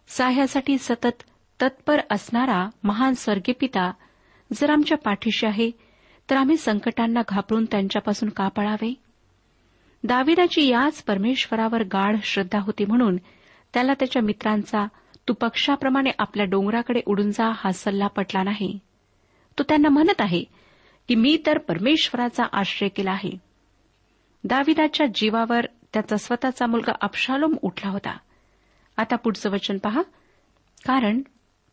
साह्यासाठी 0.07 0.77
सतत 0.77 1.23
तत्पर 1.61 2.01
असणारा 2.09 2.69
महान 2.83 3.13
स्वर्गीय 3.13 3.53
पिता 3.59 3.91
जर 4.53 4.69
आमच्या 4.69 4.97
पाठीशी 4.97 5.45
आहे 5.45 5.71
तर 6.29 6.35
आम्ही 6.35 6.57
संकटांना 6.57 7.21
घाबरून 7.29 7.65
त्यांच्यापासून 7.65 8.29
का 8.29 8.47
पळावे? 8.47 8.93
दाविदाची 10.03 10.67
याच 10.67 11.03
परमेश्वरावर 11.03 11.83
गाढ 11.83 12.17
श्रद्धा 12.23 12.59
होती 12.59 12.85
म्हणून 12.85 13.17
त्याला 13.73 13.93
त्याच्या 13.93 14.21
मित्रांचा 14.21 14.87
तू 15.27 15.33
पक्षाप्रमाणे 15.33 16.09
आपल्या 16.19 16.45
डोंगराकडे 16.45 17.01
उडून 17.05 17.31
जा 17.31 17.51
हा 17.55 17.71
सल्ला 17.71 18.07
पटला 18.07 18.43
नाही. 18.43 18.79
तो 19.57 19.63
त्यांना 19.63 19.89
म्हणत 19.89 20.21
आहे 20.21 20.43
की 21.07 21.15
मी 21.15 21.37
तर 21.45 21.57
परमेश्वराचा 21.57 22.43
आश्रय 22.53 22.89
केला 22.89 23.11
आहे. 23.11 23.31
दाविदाच्या 24.43 25.07
जीवावर 25.15 25.65
त्याचा 25.93 26.17
स्वतःचा 26.17 26.65
मुलगा 26.65 26.91
अप्शालोम 27.01 27.55
उठला 27.61 27.91
होता. 27.91 28.17
आता 28.97 29.15
पुढचं 29.15 29.49
वचन 29.49 29.77
पहा. 29.77 30.01
कारण 30.85 31.21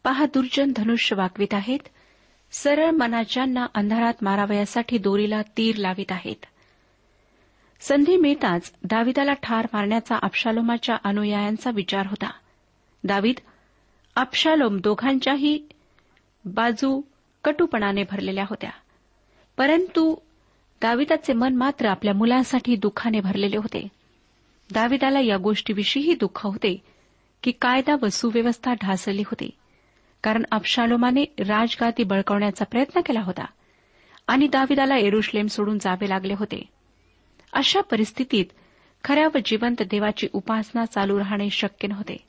पहा 0.05 0.27
दुर्जन 0.27 0.73
धनुष्य 0.77 1.17
वाकवीत 1.17 1.55
आहेत. 1.55 1.79
सरळ 2.53 2.91
मनाच्यांना 2.91 3.67
अंधारात 3.75 4.15
मारावयासाठी 4.23 4.99
दोरीला 4.99 5.43
तीर 5.43 5.77
लावित 5.77 6.13
आहेत. 6.13 6.47
संधी 7.81 8.17
मिळताच 8.17 8.73
दाविदाला 8.85 9.33
ठार 9.33 9.67
मारण्याचा 9.73 10.17
अपशालोमाच्या 10.23 10.97
अनुयायांचा 11.05 11.71
विचार 11.71 12.07
होता. 12.07 12.31
दावीद 13.09 13.35
अबशालोम 14.17 14.81
दोघांच्याही 14.81 15.69
बाजू 16.45 17.01
कटुपणाने 17.45 18.03
भरलेल्या 18.03 18.45
होत्या. 18.45 18.71
परंतु 19.57 20.15
दाविदाचे 20.83 21.33
मन 21.33 21.57
मात्र 21.57 21.87
आपल्या 21.87 22.15
मुलांसाठी 22.15 22.77
दुःखाने 22.77 23.21
भरलेले 23.21 23.57
होते. 23.57 23.89
दाविदाला 24.73 25.21
या 25.21 25.37
गोष्टीविषयीही 25.37 26.15
दुःख 26.15 26.47
होते 26.47 26.83
की 27.43 27.51
कायदा 27.51 27.97
व 28.03 28.09
सुव्यवस्था 28.09 28.75
ढासळली 28.75 29.23
होती 29.23 29.51
कारण 30.23 30.43
अबशालोमाने 30.53 31.25
राजगादी 31.39 32.05
बळकवण्याचा 32.05 32.65
प्रयत्न 32.65 33.01
केला 33.01 33.21
होता 33.21 33.45
आणि 34.27 34.47
दाविदाला 34.47 34.97
एरुश्लेम 34.97 35.47
सोडून 35.47 35.79
जावे 35.79 36.09
लागले 36.09 36.35
होते. 36.35 36.65
अशा 37.53 37.81
परिस्थितीत 37.81 38.45
खऱ्या 39.05 39.29
व 39.35 39.39
जिवंत 39.45 39.83
देवाची 39.83 40.29
उपासना 40.33 40.85
चालू 40.85 41.19
राहणे 41.19 41.51
शक्य 41.51 41.89
नव्हते. 41.89 42.28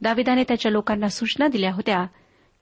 दाविदाने 0.00 0.42
त्याच्या 0.42 0.72
लोकांना 0.72 1.08
सूचना 1.08 1.48
दिल्या 1.48 1.72
होत्या 1.72 2.06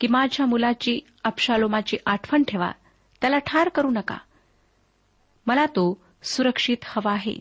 की 0.00 0.06
माझ्या 0.08 0.46
मुलाची 0.46 1.00
अप्शालोमाची 1.24 1.96
आठवण 2.06 2.42
ठेवा 2.42 2.72
त्याला 3.20 3.38
ठार 3.38 3.68
करू 3.68 3.90
नका. 3.90 4.18
मला 5.46 5.66
तो 5.66 6.02
सुरक्षित 6.22 6.76
हवा 6.82 7.12
आहे. 7.12 7.38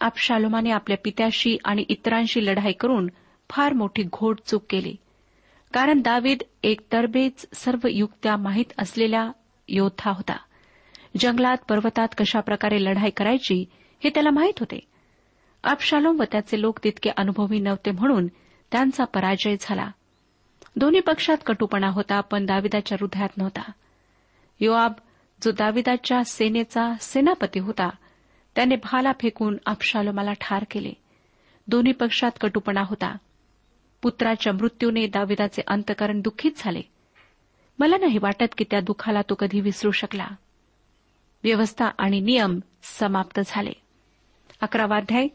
अप्शालोमाने 0.00 0.70
आपल्या 0.70 0.96
पित्याशी 1.04 1.58
आणि 1.64 1.84
इतरांशी 1.88 2.46
लढाई 2.46 2.72
करून 2.72 3.08
फार 3.50 3.72
मोठी 3.72 4.02
घोड 4.02 4.40
चूक 4.46 4.64
केली. 4.70 4.96
कारण 5.72 6.00
दावीद 6.00 6.38
एक 6.62 6.80
तरबेज 6.92 7.46
सर्व 7.54 7.88
युक्त्या 7.90 8.36
माहीत 8.36 8.72
असलेला 8.78 9.30
योद्धा 9.68 10.10
होता. 10.10 10.36
जंगलात 11.20 11.56
पर्वतात 11.68 12.08
कशाप्रकारे 12.18 12.84
लढाई 12.84 13.10
करायची 13.10 13.64
हे 14.04 14.10
त्याला 14.10 14.30
माहीत 14.30 14.58
होते. 14.60 14.80
अप्शालोम 15.64 16.20
व 16.20 16.24
त्याचे 16.32 16.60
लोक 16.60 16.78
तितके 16.84 17.10
अनुभवी 17.16 17.58
नव्हते 17.58 17.90
म्हणून 17.90 18.26
त्यांचा 18.76 19.04
पराजय 19.04 19.56
झाला. 19.60 19.90
दोन्ही 20.76 21.00
पक्षात 21.00 21.36
कटुपणा 21.46 21.88
होता 21.88 22.20
पण 22.20 22.46
दाविदाच्या 22.46 22.98
हृदयात 23.00 23.28
नव्हता. 23.36 23.70
योआब 24.60 24.92
जो 25.42 25.52
दाविदाच्या 25.52 26.24
सेनेचा 26.24 26.94
सेनापती 27.00 27.58
होता 27.58 27.88
त्याने 28.54 28.76
भाला 28.76 29.12
फेकून 29.12 29.56
अबशालोमाला 29.66 30.32
ठार 30.32 30.64
केले. 30.70 30.92
दोन्ही 31.68 31.92
पक्षात 31.92 32.30
कटुपणा 32.40 32.82
होता. 32.86 33.16
पुत्राच्या 34.02 34.52
मृत्यूने 34.52 35.06
दाविदाचे 35.06 35.62
अंतकरण 35.66 36.20
दुःखित 36.20 36.50
झाले. 36.56 36.80
मला 37.78 37.96
नाही 37.96 38.18
वाटत 38.18 38.54
की 38.58 38.64
त्या 38.70 38.80
दुःखाला 38.80 39.22
तो 39.22 39.34
कधी 39.34 39.60
विसरू 39.60 39.90
शकला. 39.90 40.26
व्यवस्था 41.44 41.84
आणि 41.98 42.20
नियम 42.20 42.60
समाप्त 42.82 43.40
झाले. 43.46 43.72
अकरावाध्याय 44.60 45.28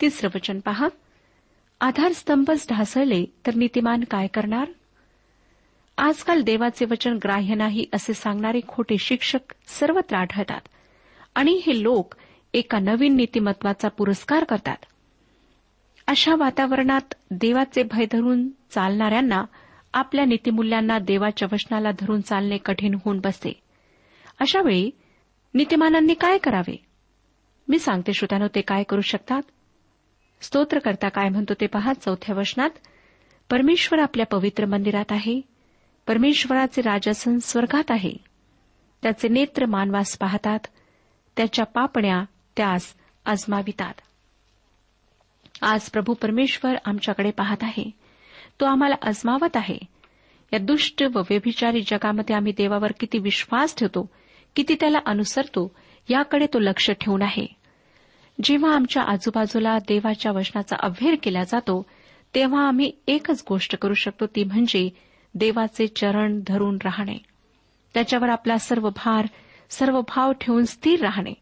तिसरं 0.00 0.30
वचन 0.34 0.60
पहा. 0.60 0.88
आधारस्तंभच 1.80 2.66
ढासळले 2.70 3.24
तर 3.46 3.54
नीतिमान 3.54 4.04
काय 4.10 4.26
करणार? 4.26 4.68
आजकाल 5.98 6.42
देवाचे 6.42 6.84
वचन 6.84 7.18
ग्राह्य 7.24 7.54
नाही 7.54 7.86
असे 7.92 8.14
सांगणारे 8.14 8.60
खोटे 8.68 8.98
शिक्षक 8.98 9.54
सर्वत्र 9.66 10.16
आढळतात. 10.16 10.60
आणि 11.34 11.62
हे 11.66 11.82
लोक 11.82 12.14
एका 12.54 12.78
नवीन 12.78 13.16
नीतिमत्वाचा 13.16 13.88
पुरस्कार 13.88 14.44
करतात. 14.44 14.76
अशा 16.06 16.34
वातावरणात 16.34 17.14
देवाचे 17.30 17.82
भय 17.82 18.04
धरून 18.12 18.48
चालणाऱ्यांना 18.70 19.44
आपल्या 19.92 20.24
नीतिमूल्यांना 20.24 20.98
देवाच्या 20.98 21.48
वचनाला 21.52 21.90
धरून 21.98 22.20
चालणे 22.20 22.56
कठीण 22.56 22.94
होऊन 22.94 23.18
बसते. 23.18 23.60
अशावेळी 24.40 24.90
नीतिमानांनी 25.54 26.14
काय 26.14 26.38
करावे? 26.38 26.84
मी 27.68 27.78
सांगते 27.78 28.12
श्रोत्यानो 28.12 28.46
ते 28.54 28.60
काय 28.60 28.82
करू 28.82 29.00
शकतात? 29.00 29.42
स्तोत्रकर्ता 30.40 31.08
काय 31.08 31.28
म्हणतो 31.28 31.54
ते 31.54 31.66
पहा 31.66 31.92
चौथ्या 31.92 32.36
वचनात. 32.36 32.70
परमेश्वर 33.50 33.98
आपल्या 33.98 34.26
पवित्र 34.26 34.64
मंदिरात 34.64 35.04
आहे. 35.10 35.40
परमेश्वराचे 36.06 36.82
राजासन 36.82 37.38
स्वर्गात 37.38 37.90
आहे. 37.90 38.12
त्याचे 39.02 39.28
नेत्र 39.28 39.66
मानवास 39.66 40.18
पाहतात. 40.18 40.58
त्याच्या 41.36 41.64
पापण्या 41.64 42.24
त्यास 42.56 42.94
आजमावितात. 43.24 43.94
आज 45.62 45.80
प्रभू 45.80 46.14
परमेश्वर 46.14 46.74
आमच्याकडे 46.84 47.30
पाहत 47.30 47.56
आहे. 47.62 47.90
तो 48.60 48.64
आम्हाला 48.66 48.94
आजमावत 49.02 49.56
आहे. 49.56 49.78
या 50.52 50.58
दुष्ट 50.58 51.02
व 51.02 51.18
व्यभिचारी 51.18 51.80
जगामध्ये 51.80 52.36
आम्ही 52.36 52.52
देवावर 52.52 52.92
किती 53.00 53.18
विश्वास 53.18 53.76
ठेवतो 53.76 54.10
किती 54.56 54.74
त्याला 54.80 54.98
अनुसरतो 55.06 55.74
याकडे 56.08 56.46
तो 56.46 56.58
लक्ष 56.58 56.90
ठेवून 56.90 57.22
आहे. 57.22 57.57
जेव्हा 58.44 58.74
आमच्या 58.74 59.02
आजूबाजूला 59.02 59.78
देवाच्या 59.78 60.32
वचनाचा 60.32 60.76
अभ्यर 60.80 61.14
केला 61.22 61.44
जातो 61.44 61.86
तेव्हा 62.34 62.68
आम्ही 62.68 62.92
एकच 63.06 63.44
गोष्ट 63.48 63.76
करू 63.76 63.94
शकतो 63.94 64.26
ती 64.26 64.44
म्हणजे 64.44 64.90
देवाचे 65.34 65.86
चरण 65.86 66.40
धरून 66.46 66.78
राहणे. 66.84 67.16
त्याच्यावर 67.94 68.28
आपला 68.28 68.58
सर्व 68.58 68.88
भार 68.90 69.26
सर्व 69.70 70.00
भाव 70.00 70.32
ठेवून 70.32 70.64
स्थिर 70.64 71.00
राहणे. 71.00 71.34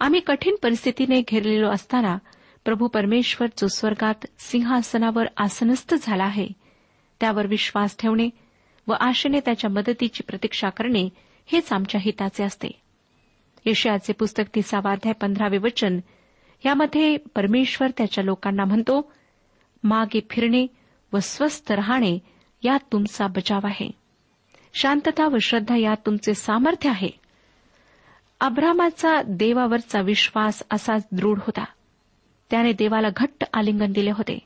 आम्ही 0.00 0.20
कठीण 0.20 0.54
परिस्थितीने 0.62 1.22
घेरलेलो 1.28 1.70
असताना 1.70 2.18
प्रभू 2.64 2.88
परमेश्वर 2.88 3.48
जो 3.58 3.66
स्वर्गात 3.68 4.26
सिंहासनावर 4.38 5.24
आसनस्थ 5.36 5.94
झाला 6.02 6.24
आहे 6.24 6.48
त्यावर 7.20 7.46
विश्वास 7.46 7.96
ठेवणे 7.98 8.28
व 8.86 8.92
आशेने 8.92 9.40
त्याच्या 9.40 9.70
मदतीची 9.70 10.22
प्रतीक्षा 10.22 10.68
करणे 10.68 11.08
हेच 11.46 11.72
आमच्या 11.72 12.00
हिताचे 12.04 12.44
असते. 12.44 12.68
यशयाचे 13.66 14.12
पुस्तक 14.12 14.44
तिसावाध्याय 14.54 15.12
पंधरावे 15.12 15.58
वचन 15.58 15.98
यामध्ये 16.64 17.16
परमेश्वर 17.16 17.88
त्याच्या 17.96 18.24
लोकांना 18.24 18.64
म्हणतो 18.64 19.12
मागे 19.84 20.20
फिरणे 20.30 20.66
व 21.12 21.18
स्वस्थ 21.18 21.72
राहणे 21.72 22.18
यात 22.62 22.78
तुमचा 22.92 23.26
बचाव 23.26 23.60
आहे. 23.64 23.90
शांतता 24.74 25.28
व 25.28 25.36
श्रद्धा 25.42 25.76
यात 25.76 25.96
तुमचे 26.06 26.34
सामर्थ्य 26.34 26.90
आहे. 26.90 27.08
अब्रामाचा 28.40 29.22
देवावरचा 29.22 30.00
विश्वास 30.00 30.62
असाच 30.70 31.06
दृढ 31.12 31.38
होता. 31.38 31.64
त्याने 32.50 32.72
देवाला 32.72 33.08
घट्ट 33.16 33.44
आलिंगन 33.54 33.92
दिले 33.92 34.10
होते. 34.10 34.38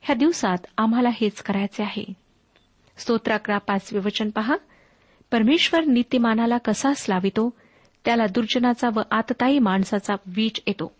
ह्या 0.00 0.16
दिवसात 0.16 0.58
आम्हाला 0.78 1.08
हेच 1.08 1.42
करायचे 1.42 1.82
आहे. 1.82 2.04
स्तोत्राकरा 2.96 3.58
पाचवे 3.58 3.98
वचन 3.98 4.30
पहा. 4.30 4.56
परमेश्वर 5.30 5.84
नीतिमानाला 5.84 6.58
कसा 6.58 6.92
स्लावितो 6.92 7.50
त्याला 8.04 8.26
दुर्जनाचा 8.26 8.88
व 8.94 9.00
आतताई 9.10 9.58
माणसाचा 9.58 10.14
वीज 10.26 10.60
येतो. 10.66 10.96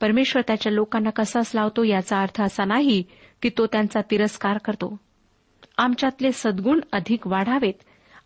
परमेश्वर 0.00 0.42
त्याच्या 0.46 0.72
लोकांना 0.72 1.10
कसाच 1.10 1.52
लावतो 1.54 1.84
याचा 1.84 2.20
अर्थ 2.20 2.42
असा 2.42 2.64
नाही 2.64 3.02
की 3.42 3.50
तो 3.58 3.66
त्यांचा 3.66 4.00
तिरस्कार 4.10 4.58
करतो. 4.58 4.96
आमच्यातले 5.78 6.32
सद्गुण 6.32 6.80
अधिक 6.92 7.26
वाढावेत. 7.26 7.74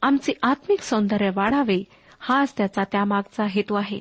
आमचे 0.03 0.33
आत्मिक 0.43 0.81
सौंदर्य 0.81 1.31
वाढावे. 1.35 1.85
हाच 2.21 2.55
त्याचा 2.57 2.83
त्यामागचा 2.93 3.45
हेतू 3.51 3.75
आहे. 3.75 4.01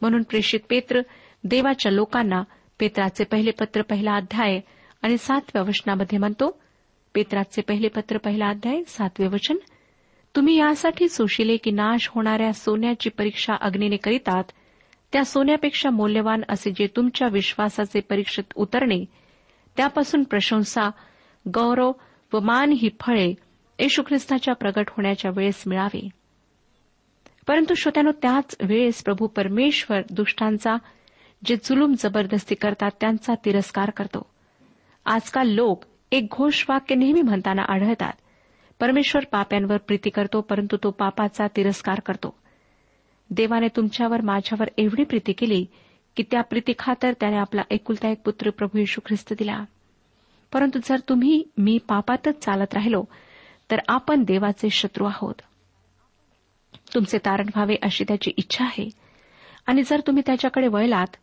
म्हणून 0.00 0.22
प्रेषित 0.22 0.60
पेत्र 0.70 1.00
देवाच्या 1.44 1.92
लोकांना 1.92 2.42
पेत्राचे 2.78 3.24
पहिले 3.24 3.50
पत्र 3.50 3.82
पहिला 3.82 4.14
अध्याय 4.14 4.60
आणि 5.02 5.18
सातव्या 5.18 5.62
वचनामध्ये 5.62 6.18
म्हणतो 6.18 6.60
पेत्राचे 7.14 7.62
पहिले 7.62 7.88
पत्र 7.88 8.18
पहिला 8.18 8.48
अध्याय 8.48 8.82
सातवे 8.86 9.26
वचन 9.26 9.56
तुम्ही 10.36 10.58
यासाठी 10.58 11.08
सोशिले 11.08 11.56
की 11.56 11.70
नाश 11.70 12.08
होणाऱ्या 12.08 12.52
सोन्याची 12.52 13.10
परीक्षा 13.10 13.54
अग्निने 13.60 13.96
करीतात 13.96 14.44
त्या 15.14 15.24
सोन्यापेक्षा 15.24 15.90
मौल्यवान 15.90 16.42
असे 16.48 16.70
जे 16.70 16.86
तुमच्या 16.86 17.28
विश्वासाचे 17.28 18.00
परीक्षेत 18.00 18.44
उतरणे 18.54 19.04
त्यापासून 19.76 20.24
प्रशंसा 20.24 20.90
गौरव 21.54 21.92
व 22.32 22.40
मान 22.40 22.72
ही 22.72 22.88
फळे 23.00 23.34
येशू 23.78 24.02
ख्रिस्ताच्या 24.02 24.54
प्रगट 24.54 24.88
होण्याच्या 24.88 25.30
वेळेस 25.34 25.62
मिळावे. 25.66 26.08
परंतु 27.46 27.74
श्रोत्यानो 27.74 28.10
त्याच 28.12 28.56
वेळेस 28.62 29.02
प्रभू 29.04 29.26
परमेश्वर 29.26 30.00
दुष्टांचा 30.10 30.76
जे 31.44 31.56
जुलूम 31.56 31.94
जबरदस्ती 31.98 32.54
करतात 32.54 32.90
त्यांचा 33.00 33.34
तिरस्कार 33.44 33.90
करतो. 33.90 34.30
आजकाल 35.06 35.48
लोक 35.48 35.84
एक 36.12 36.28
घोषवाक्य 36.32 36.94
नेहमी 36.94 37.22
म्हणताना 37.22 37.62
आढळतात. 37.68 38.12
परमेश्वर 38.80 39.24
पाप्यांवर 39.24 39.76
प्रीती 39.76 40.10
करतो 40.10 40.40
परंतु 40.40 40.76
तो 40.76 40.90
पापाचा 40.90 41.46
तिरस्कार 41.46 42.00
करतो. 42.00 42.43
देवाने 43.30 43.68
तुमच्यावर 43.68 44.20
माझ्यावर 44.20 44.68
एवढी 44.78 45.04
प्रीती 45.04 45.32
केली 45.32 45.66
की 46.16 46.22
त्या 46.22 46.42
प्रीतीखातर 46.42 47.12
त्याने 47.12 47.36
आपला 47.36 47.62
एकुलता 47.70 48.08
एक 48.08 48.20
पुत्र 48.24 48.50
प्रभू 48.50 48.78
येशू 48.78 49.00
ख्रिस्त 49.06 49.32
दिला. 49.32 49.64
परंतु 50.52 50.78
जर 50.84 51.00
तुम्ही 51.08 51.42
मी 51.58 51.78
पापातच 51.88 52.38
चालत 52.38 52.74
राहिलो 52.74 53.04
तर 53.70 53.76
आपण 53.88 54.22
देवाचे 54.22 54.70
शत्रू 54.70 55.04
आहोत. 55.04 55.34
तुमचे 56.94 57.18
तारण 57.18 57.46
व्हावे 57.46 57.76
अशी 57.82 58.04
त्याची 58.08 58.30
इच्छा 58.36 58.64
आहे. 58.64 58.90
आणि 59.66 59.82
जर 59.82 60.00
तुम्ही 60.06 60.22
त्याच्याकडे 60.26 60.68
वळलात 60.68 61.16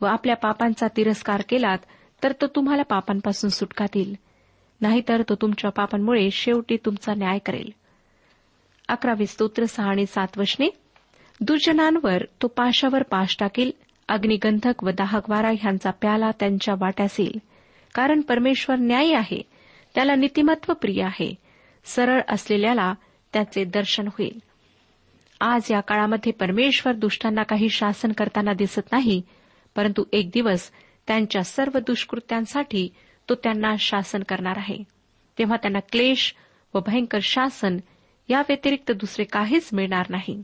व 0.00 0.06
आपल्या 0.06 0.36
पापांचा 0.36 0.86
तिरस्कार 0.96 1.42
केलात 1.48 1.78
तर 2.22 2.32
तो 2.32 2.46
तुम्हाला 2.46 2.82
पापांपासून 2.82 3.50
सुटका 3.50 3.84
देईल 3.84 4.16
नाहीतर 4.80 5.22
तो 5.28 5.34
तुमच्या 5.34 5.70
पापांमुळे 5.70 6.30
शेवटी 6.30 6.76
तुमचा 6.76 7.14
न्याय 7.14 7.38
करेल. 7.38 7.70
अकरावी 8.88 9.26
स्तोत्र 9.26 9.64
सहा 9.64 9.90
आणि 9.90 10.06
सात 10.06 10.38
वशने 10.38 10.68
दुर्जनांवर 11.40 12.22
तो 12.42 12.46
पाशावर 12.46 13.02
पाश 13.02 13.36
टाकील 13.40 13.70
अग्निगंधक 14.08 14.84
व 14.84 14.90
दाहकवारा 14.90 15.50
ह्यांचा 15.50 15.90
प्याला 15.90 16.30
त्यांच्या 16.30 16.74
वाट्यास 16.78 17.20
येईल 17.20 17.38
कारण 17.94 18.20
परमेश्वर 18.20 18.76
न्यायी 18.76 19.12
आहे 19.12 19.42
त्याला 19.94 20.14
नीतिमत्व 20.14 20.72
प्रिय 20.72 21.02
आहे 21.02 21.34
सरळ 21.84 22.20
असलेल्याला 22.28 22.94
त्याचे 23.32 23.64
दर्शन 23.64 24.06
होईल. 24.06 24.38
आज 25.40 25.62
या 25.70 25.80
काळामध्ये 25.80 26.32
परमेश्वर 26.32 26.92
दुष्टांना 26.92 27.42
काही 27.42 27.68
शासन 27.68 28.12
करताना 28.12 28.52
दिसत 28.52 28.92
नाही 28.92 29.22
परंतु 29.76 30.04
एक 30.12 30.30
दिवस 30.34 30.70
त्यांच्या 31.06 31.42
सर्व 31.42 31.78
दुष्कृत्यांसाठी 31.78 32.88
तो 33.28 33.34
त्यांना 33.34 33.74
शासन 33.78 34.22
करणार 34.22 34.54
आहे. 34.56 34.78
तेव्हा 35.38 35.56
त्यांना 35.56 35.80
क्लेश 35.92 36.34
व 36.74 36.80
भयंकर 36.80 37.18
शासन 37.22 37.76
या 38.28 38.40
व्यतिरिक्त 38.40 38.92
दुसरे 38.92 39.24
काहीच 39.24 39.68
मिळणार 39.72 40.06
नाही. 40.08 40.42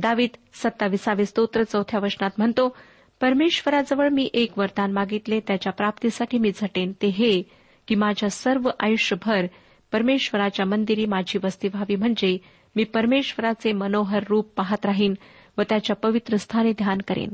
दावीत 0.00 0.28
सत्ताविसावे 0.54 1.26
स्तोत्र 1.26 1.62
चौथ्या 1.62 2.00
वचनात 2.00 2.30
म्हणतो 2.38 2.76
परमेश्वराजवळ 3.20 4.08
मी 4.08 4.28
एक 4.34 4.58
वरदान 4.58 4.92
मागितले 4.92 5.40
त्याच्या 5.40 5.72
प्राप्तीसाठी 5.72 6.38
मी 6.38 6.52
झटेन. 6.52 6.92
ते 7.02 7.06
हे 7.06 7.42
की 7.88 7.94
माझ्या 7.94 8.30
सर्व 8.30 8.70
आयुष्यभर 8.80 9.46
परमेश्वराच्या 9.92 10.66
मंदिरी 10.66 11.06
माझी 11.06 11.38
वस्ती 11.44 11.68
व्हावी 11.68 11.96
म्हणजे 11.96 12.38
मी 12.76 12.84
परमेश्वराचे 12.84 13.72
मनोहर 13.72 14.24
रूप 14.28 14.46
पाहत 14.56 14.86
राहीन 14.86 15.14
व 15.58 15.62
त्याच्या 15.68 15.96
पवित्र 15.96 16.36
स्थानी 16.36 16.72
ध्यान 16.72 16.98
करेन. 17.08 17.28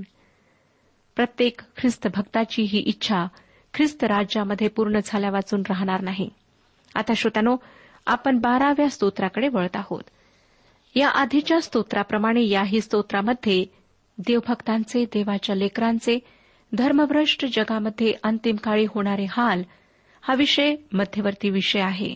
प्रत्येक 1.16 1.61
ख्रिस्त 1.76 2.09
भक्ताची 2.14 2.62
ही 2.62 2.79
इच्छा 2.79 3.26
ख्रिस्त 3.74 4.05
राज्यामध्ये 4.05 4.68
पूर्ण 4.68 4.98
झाल्या 5.05 5.31
वाचून 5.31 5.62
राहणार 5.68 6.00
नाही. 6.00 6.31
आता 6.94 7.12
श्रोत्यानो 7.16 7.57
आपण 8.07 8.38
बाराव्या 8.38 8.90
स्तोत्राकडे 8.90 9.48
वळत 9.48 9.76
आहोत. 9.76 10.02
या 10.96 11.09
आधीच्या 11.09 11.61
स्तोत्राप्रमाणे 11.61 12.42
याही 12.42 12.80
स्तोत्रामध्ये 12.80 13.64
देवभक्तांचे 14.18 15.04
देवाच्या 15.04 15.54
लेकरांचे 15.54 16.18
धर्मभ्रष्ट 16.72 17.44
जगामध्ये 17.46 18.12
अंतिम 18.22 18.56
काळी 18.56 18.87
होणारे 18.88 19.26
हाल 19.30 19.62
हा 20.20 20.35
विषय 20.35 20.74
मध्यवर्ती 20.92 21.50
विषय 21.50 21.80
आहे. 21.80 22.14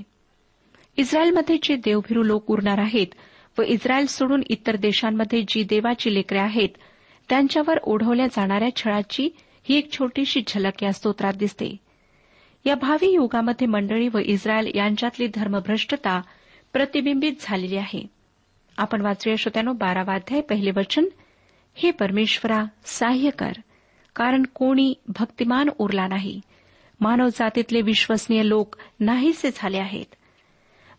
इस्रायलमध्ये 0.96 1.56
जे 1.62 1.76
देवभिरू 1.76 2.22
लोक 2.22 2.50
उरणार 2.50 2.78
आहेत 2.78 3.06
व 3.58 3.62
इस्रायल 3.62 4.06
सोडून 4.06 4.42
इतर 4.46 4.76
देशांमध्ये 4.76 5.42
जी 5.48 5.62
देवाची 5.62 6.14
लेकरे 6.14 6.38
आहेत 6.38 6.68
त्यांच्यावर 7.28 7.78
ओढवल्या 7.82 8.26
जाणाऱ्या 8.26 8.76
छळाची 8.76 9.28
ही 9.64 9.76
एक 9.78 9.92
छोटीशी 9.92 10.42
झलक 10.48 10.82
या 10.82 10.92
स्तोत्रात 10.92 11.34
दिसते. 11.34 11.76
या 12.66 12.74
भावी 12.74 13.12
युगामध्ये 13.12 13.66
मंडळी 13.66 14.08
व 14.08 14.18
इस्रायल 14.18 14.70
यांच्यातली 14.74 15.26
धर्मभ्रष्टता 15.34 16.20
प्रतिबिंबित 16.72 17.32
झालेली 17.40 17.76
आहे. 17.76 18.19
आपण 18.80 19.00
वाचूया 19.00 19.36
श्रोत्यानो 19.36 19.72
बारावा 19.72 20.14
अध्याय 20.14 20.40
पहिले 20.40 20.70
वचन. 20.70 21.04
हे 21.74 21.90
परमेश्वरा 21.90 22.64
सहाय्य 22.84 23.30
कर 23.30 23.52
कारण 24.16 24.42
कोणी 24.54 24.94
भक्तिमान 25.08 25.68
उरला 25.78 26.06
नाही. 26.06 26.40
मानव 27.00 27.28
जातीतले 27.28 27.82
विश्वसनीय 27.82 28.42
लोक 28.44 28.76
नाहीसे 29.00 29.50
झाले 29.54 29.78
आहेत. 29.78 30.14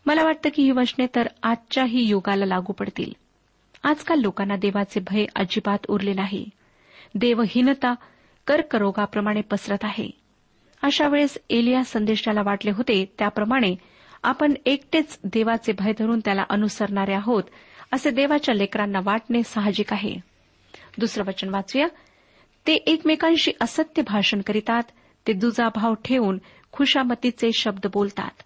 मला 0.06 0.24
वाटतं 0.24 0.50
की 0.54 0.62
ही 0.62 0.70
वचने 0.70 1.06
तर 1.14 1.26
आजच्याही 1.42 2.08
युगाला 2.08 2.44
लागू 2.44 2.72
पडतील. 2.72 3.12
आजकाल 3.82 4.18
लोकांना 4.20 4.56
देवाचे 4.56 5.00
भय 5.00 5.24
अजिबात 5.36 5.78
उरले 5.88 6.12
नाही. 6.12 6.50
देवहीनता 7.14 7.94
कर्करोगाप्रमाणे 8.46 9.40
पसरत 9.40 9.78
आहे. 9.82 10.10
अशा 10.82 11.08
वेळेस 11.08 11.38
एलिया 11.50 11.84
संदेशाला 11.84 12.42
वाटले 12.44 12.70
होते 12.70 13.14
त्याप्रमाणे 13.18 13.76
आपण 14.22 14.54
एकटेच 14.66 15.18
देवाचे 15.24 15.72
भय 15.72 15.92
धरून 15.98 16.20
त्याला 16.24 16.42
अनुसरणारे 16.50 17.14
आहोत 17.14 17.42
असे 17.92 18.10
देवाच्या 18.10 18.54
लेकरांना 18.54 18.98
वाटणे 19.04 19.42
साहजिक 19.42 19.92
आहे. 19.92 20.14
दुसरं 20.98 21.24
वचन 21.24 21.48
वाचूया. 21.48 21.86
ते 22.66 22.74
एकमेकांशी 22.74 23.52
असत्य 23.60 24.02
भाषण 24.02 24.40
करीतात 24.40 24.82
ते 25.26 25.32
दुजाभाव 25.32 25.94
ठेवून 25.94 26.38
खुशामतीचे 26.72 27.50
शब्द 27.52 27.86
बोलतात. 27.92 28.42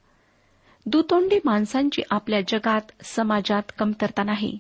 दुतोंडी 0.86 1.38
माणसांची 1.44 2.02
आपल्या 2.10 2.40
जगात 2.48 2.80
समाजात 3.04 3.62
कमतरता 3.78 4.22
नाही. 4.22 4.58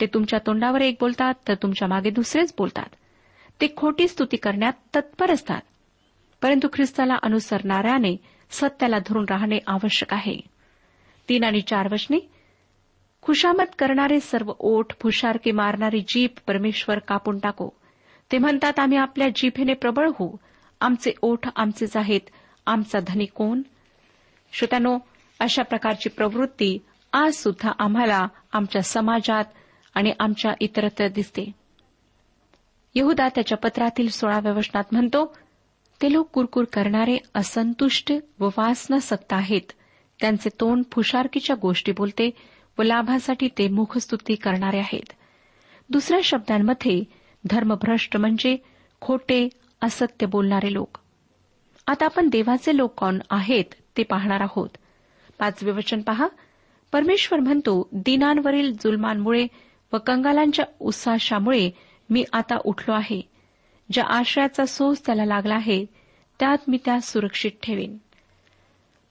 ते 0.00 0.06
तुमच्या 0.06 0.38
तोंडावर 0.46 0.80
एक 0.80 0.96
बोलतात 1.00 1.34
तर 1.48 1.54
तुमच्या 1.54 1.88
मागे 1.88 2.10
दुसरेच 2.10 2.54
बोलतात. 2.58 2.88
ते 3.60 3.66
खोटी 3.76 4.08
स्तुती 4.08 4.36
करण्यात 4.36 4.72
तत्पर 4.94 5.30
असतात. 5.30 5.60
परंतु 6.42 6.68
ख्रिस्ताला 6.72 7.14
अनुसरणाऱ्याने 7.22 8.16
सत्याला 8.50 8.98
धरून 8.98 9.24
राहणे 9.30 9.58
आवश्यक 9.66 10.14
आहे. 10.14 10.36
तीन 11.28 11.44
आणि 11.44 11.60
चार 11.60 11.92
वचने 11.92 12.33
खुशामत 13.24 13.74
करणारे 13.78 14.20
सर्व 14.20 14.52
ओठ 14.58 14.92
फुशारकी 15.00 15.50
मारणारी 15.50 16.00
जीप 16.00 16.30
परमेश्वर 16.46 16.98
कापून 16.98 17.38
टाको. 17.38 17.68
ते 18.32 18.38
म्हणतात 18.38 18.78
आम्ही 18.78 18.98
आपल्या 18.98 19.28
जीभेने 19.36 19.74
प्रबळ 19.74 20.08
होऊ. 20.18 20.36
आमचे 20.80 21.12
ओठ 21.22 21.38
आमचेच 21.56 21.96
आहेत. 21.96 22.20
आमचा 22.66 22.98
धनी 23.06 23.24
कोण? 23.24 23.62
श्रोत्यानो 24.52 24.98
अशा 25.40 25.62
प्रकारची 25.62 26.08
प्रवृत्ती 26.08 26.78
आज 27.12 27.32
सुद्धा 27.32 27.72
आम्हाला 27.78 28.26
आमच्या 28.52 28.82
समाजात 28.82 29.44
आणि 29.94 30.12
आमच्या 30.20 30.52
इतरत्र 30.60 31.08
दिसते. 31.08 31.52
यहुदा 32.94 33.28
त्याच्या 33.28 33.58
पत्रातील 33.58 34.08
सोळाव्या 34.08 34.52
वचनात 34.52 34.84
म्हणतो 34.92 35.36
ते 36.02 36.12
लोक 36.12 36.30
कुरकुर 36.30 36.64
करणारे 36.64 37.18
असंतुष्ट 37.34 38.12
व 38.40 38.46
वासनासक्त 38.46 39.32
आहेत. 39.32 39.72
त्यांचे 40.20 40.48
तोंड 40.60 40.84
फुशारकीच्या 40.92 41.56
गोष्टी 41.62 41.92
बोलते. 41.92 42.30
व 42.78 42.82
लाभासाठी 42.82 43.48
ते 43.58 43.68
मुखस्तुती 43.68 44.34
करणारे 44.34 44.78
आहेत. 44.78 45.12
दुसऱ्या 45.90 46.20
शब्दांमध्ये 46.24 47.04
धर्मभ्रष्ट 47.50 48.16
म्हणजे 48.16 48.56
खोटे 49.00 49.48
असत्य 49.82 50.26
बोलणारे 50.26 50.72
लोक. 50.72 50.98
आता 51.86 52.04
आपण 52.04 52.28
देवाचे 52.28 52.76
लोक 52.76 52.94
कोण 52.94 53.18
आहेत 53.30 53.64
ते 53.96 54.02
पाहणार 54.02 54.40
आहोत. 54.40 54.68
पाचवे 55.38 55.70
वचन 55.70 56.00
पहा. 56.00 56.28
परमेश्वर 56.92 57.40
म्हणतो 57.40 57.88
दिनांवरील 57.92 58.72
जुलमांमुळे 58.72 59.46
व 59.92 59.96
कंगालांच्या 60.06 60.64
उत्साशामुळे 60.80 61.70
मी 62.10 62.24
आता 62.32 62.56
उठलो 62.64 62.94
आहे. 62.94 63.20
ज्या 63.92 64.04
आश्रयाचा 64.04 64.66
सोस 64.66 65.06
त्याला 65.06 65.24
लागला 65.24 65.54
आहे 65.54 65.86
त्यात 66.40 66.58
मी 66.68 66.78
त्या 66.84 67.00
सुरक्षित 67.00 67.50
ठेवेन. 67.62 67.98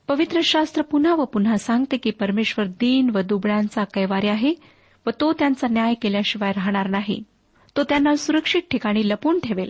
पवित्र 0.08 0.39
शास्त्र 0.44 0.82
पुन्हा 0.82 1.16
व 1.16 1.26
पुन्हा 1.26 1.58
सांगते 1.58 1.98
की 1.98 2.12
परमेश्वर 2.12 2.66
दीन 2.66 3.10
व 3.10 3.22
दुबळ्यांचा 3.22 3.84
कैवारी 3.84 4.28
आहे 4.28 4.54
व 5.06 5.10
तो 5.20 5.34
त्यांचा 5.34 5.68
न्याय 5.68 5.94
केल्याशिवाय 5.94 6.52
राहणार 6.52 6.89
नाही. 6.89 7.24
तो 7.78 7.84
त्यांना 7.84 8.16
सुरक्षित 8.16 8.62
ठिकाणी 8.72 9.10
लपून 9.10 9.39
ठेवेल. 9.39 9.70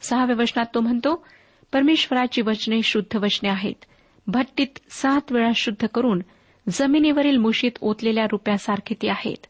सहाव्या 0.00 0.36
वचनात 0.36 0.64
तो 0.74 0.80
म्हणतो 0.80 1.26
परमेश्वराची 1.72 2.42
वचने 2.42 2.82
शुद्ध 2.82 3.16
वचने 3.16 3.48
आहेत. 3.48 3.84
भट्टीत 4.26 4.78
सात 4.90 5.32
वेळा 5.32 5.50
शुद्ध 5.56 5.86
करून 5.94 6.22
जमिनीवरील 6.68 7.36
मुशीत 7.36 7.70
ओतलेल्या 7.80 8.26
रुपयासारखी 8.32 8.94
ती 9.02 9.08
आहेत. 9.08 9.46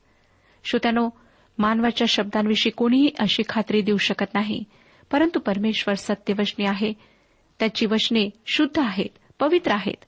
श्रोत्यानो 0.65 1.09
मानवाच्या 1.59 2.07
शब्दांविषयी 2.07 2.73
कोणीही 2.73 3.11
अशी 3.19 3.43
खात्री 3.49 3.83
देऊ 3.83 3.97
शकत 3.97 4.35
नाही. 4.35 4.65
परंतु 5.13 5.41
परमेश्वर 5.41 5.95
सत्यवचने 5.95 6.65
आहे. 6.67 6.93
त्याची 7.59 7.87
वचने 7.87 8.31
शुद्ध 8.47 8.79
आहेत. 8.79 9.19
पवित्र 9.43 9.73
आहेत. 9.73 10.05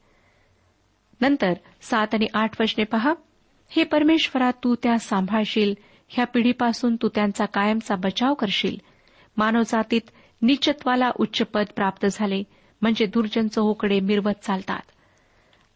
नंतर 1.21 1.53
सात 1.83 2.07
आणि 2.13 2.27
आठ 2.35 2.61
वचने 2.61 2.85
पहा. 2.85 3.15
हे 3.69 3.85
परमेश्वरा 3.85 4.51
तू 4.51 4.75
त्या 4.83 4.99
सांभाळशील 4.99 5.75
ह्या 6.09 6.27
पिढीपासून 6.27 6.97
तू 6.97 7.09
त्यांचा 7.09 7.45
कायमचा 7.45 7.95
बचाव 7.95 8.35
करशील. 8.35 8.77
मानवजातीत 9.37 10.01
निचत्वाला 10.43 11.11
उच्च 11.17 11.43
पद 11.43 11.65
प्राप्त 11.77 12.07
झाले 12.13 12.43
म्हणजे 12.83 13.07
दुर्जन 13.07 13.49
चहोकडे 13.49 14.01
मिरवत 14.01 14.35
चालतात. 14.43 14.81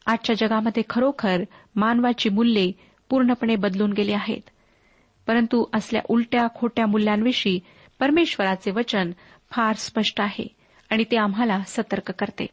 आजच्या 0.07 0.37
जगामध्ये 0.39 0.83
खरोखर 0.91 1.43
मानवाची 1.77 2.29
मूल्ये 2.29 2.73
पूर्णपणे 3.11 3.57
बदलून 3.57 3.93
गेली 3.93 4.13
आहेत. 4.13 4.51
परंतु 5.27 5.65
असल्या 5.75 6.03
उलट्या 6.09 6.47
खोट्या 6.55 6.87
मूल्यांविषयी 6.87 7.61
परमेश्वराचे 8.01 8.71
वचन 8.71 9.11
फार 9.51 9.75
स्पष्ट 9.77 10.21
आहे 10.21 10.47
आणि 10.91 11.05
ते 11.05 11.17
आम्हाला 11.17 11.61
सतर्क 11.67 12.11
करते. 12.11 12.47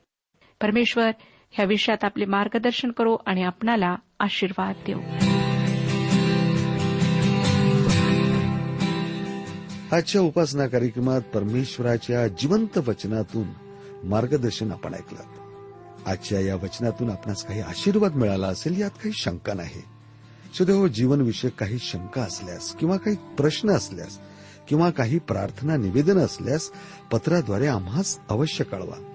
परमेश्वर 0.62 1.12
ह्या 1.52 1.65
विषयात 1.65 2.04
आपले 2.04 2.26
मार्गदर्शन 2.26 2.91
करो 2.91 3.18
आणि 3.26 3.44
आपणाला 3.44 3.96
आशीर्वाद 4.20 4.76
देऊ 4.88 5.00
आजच्या 9.91 10.22
उपासना 10.22 10.68
कार्यक्रमात 10.68 11.22
परमेश्वराच्या 11.22 12.28
जिवंत 12.28 12.78
वचनातून 12.78 13.48
मार्गदर्शन 14.04 14.72
आपण 14.72 14.94
ऐकलं. 14.94 15.20
आजच्या 16.06 16.39
या 16.39 16.56
वचनातून 16.56 17.10
आपणास 17.10 17.46
काही 17.46 17.62
आशीर्वाद 17.62 18.15
मिळाला 18.15 18.48
असेल 18.48 18.82
यात 18.82 18.89
काही 18.89 19.12
शंका 19.13 19.54
नाही. 19.54 19.82
सुदैव 20.58 20.78
हो, 20.78 20.88
जीवनविषयक 20.88 21.54
काही 21.54 21.78
शंका 21.80 22.22
असल्यास 22.22 22.76
किंवा 22.76 22.98
काही 22.98 23.18
प्रश्न 23.38 23.70
असल्यास 23.70 24.20
किंवा 24.68 24.89
काही 24.89 25.20
प्रार्थना 25.20 25.78
निवेदन 25.78 26.18
असल्यास 26.18 26.72
पत्राद्वारे 27.12 27.68
आम्हास 27.68 28.20
अवश्य 28.30 28.63
कळवा. 28.63 29.14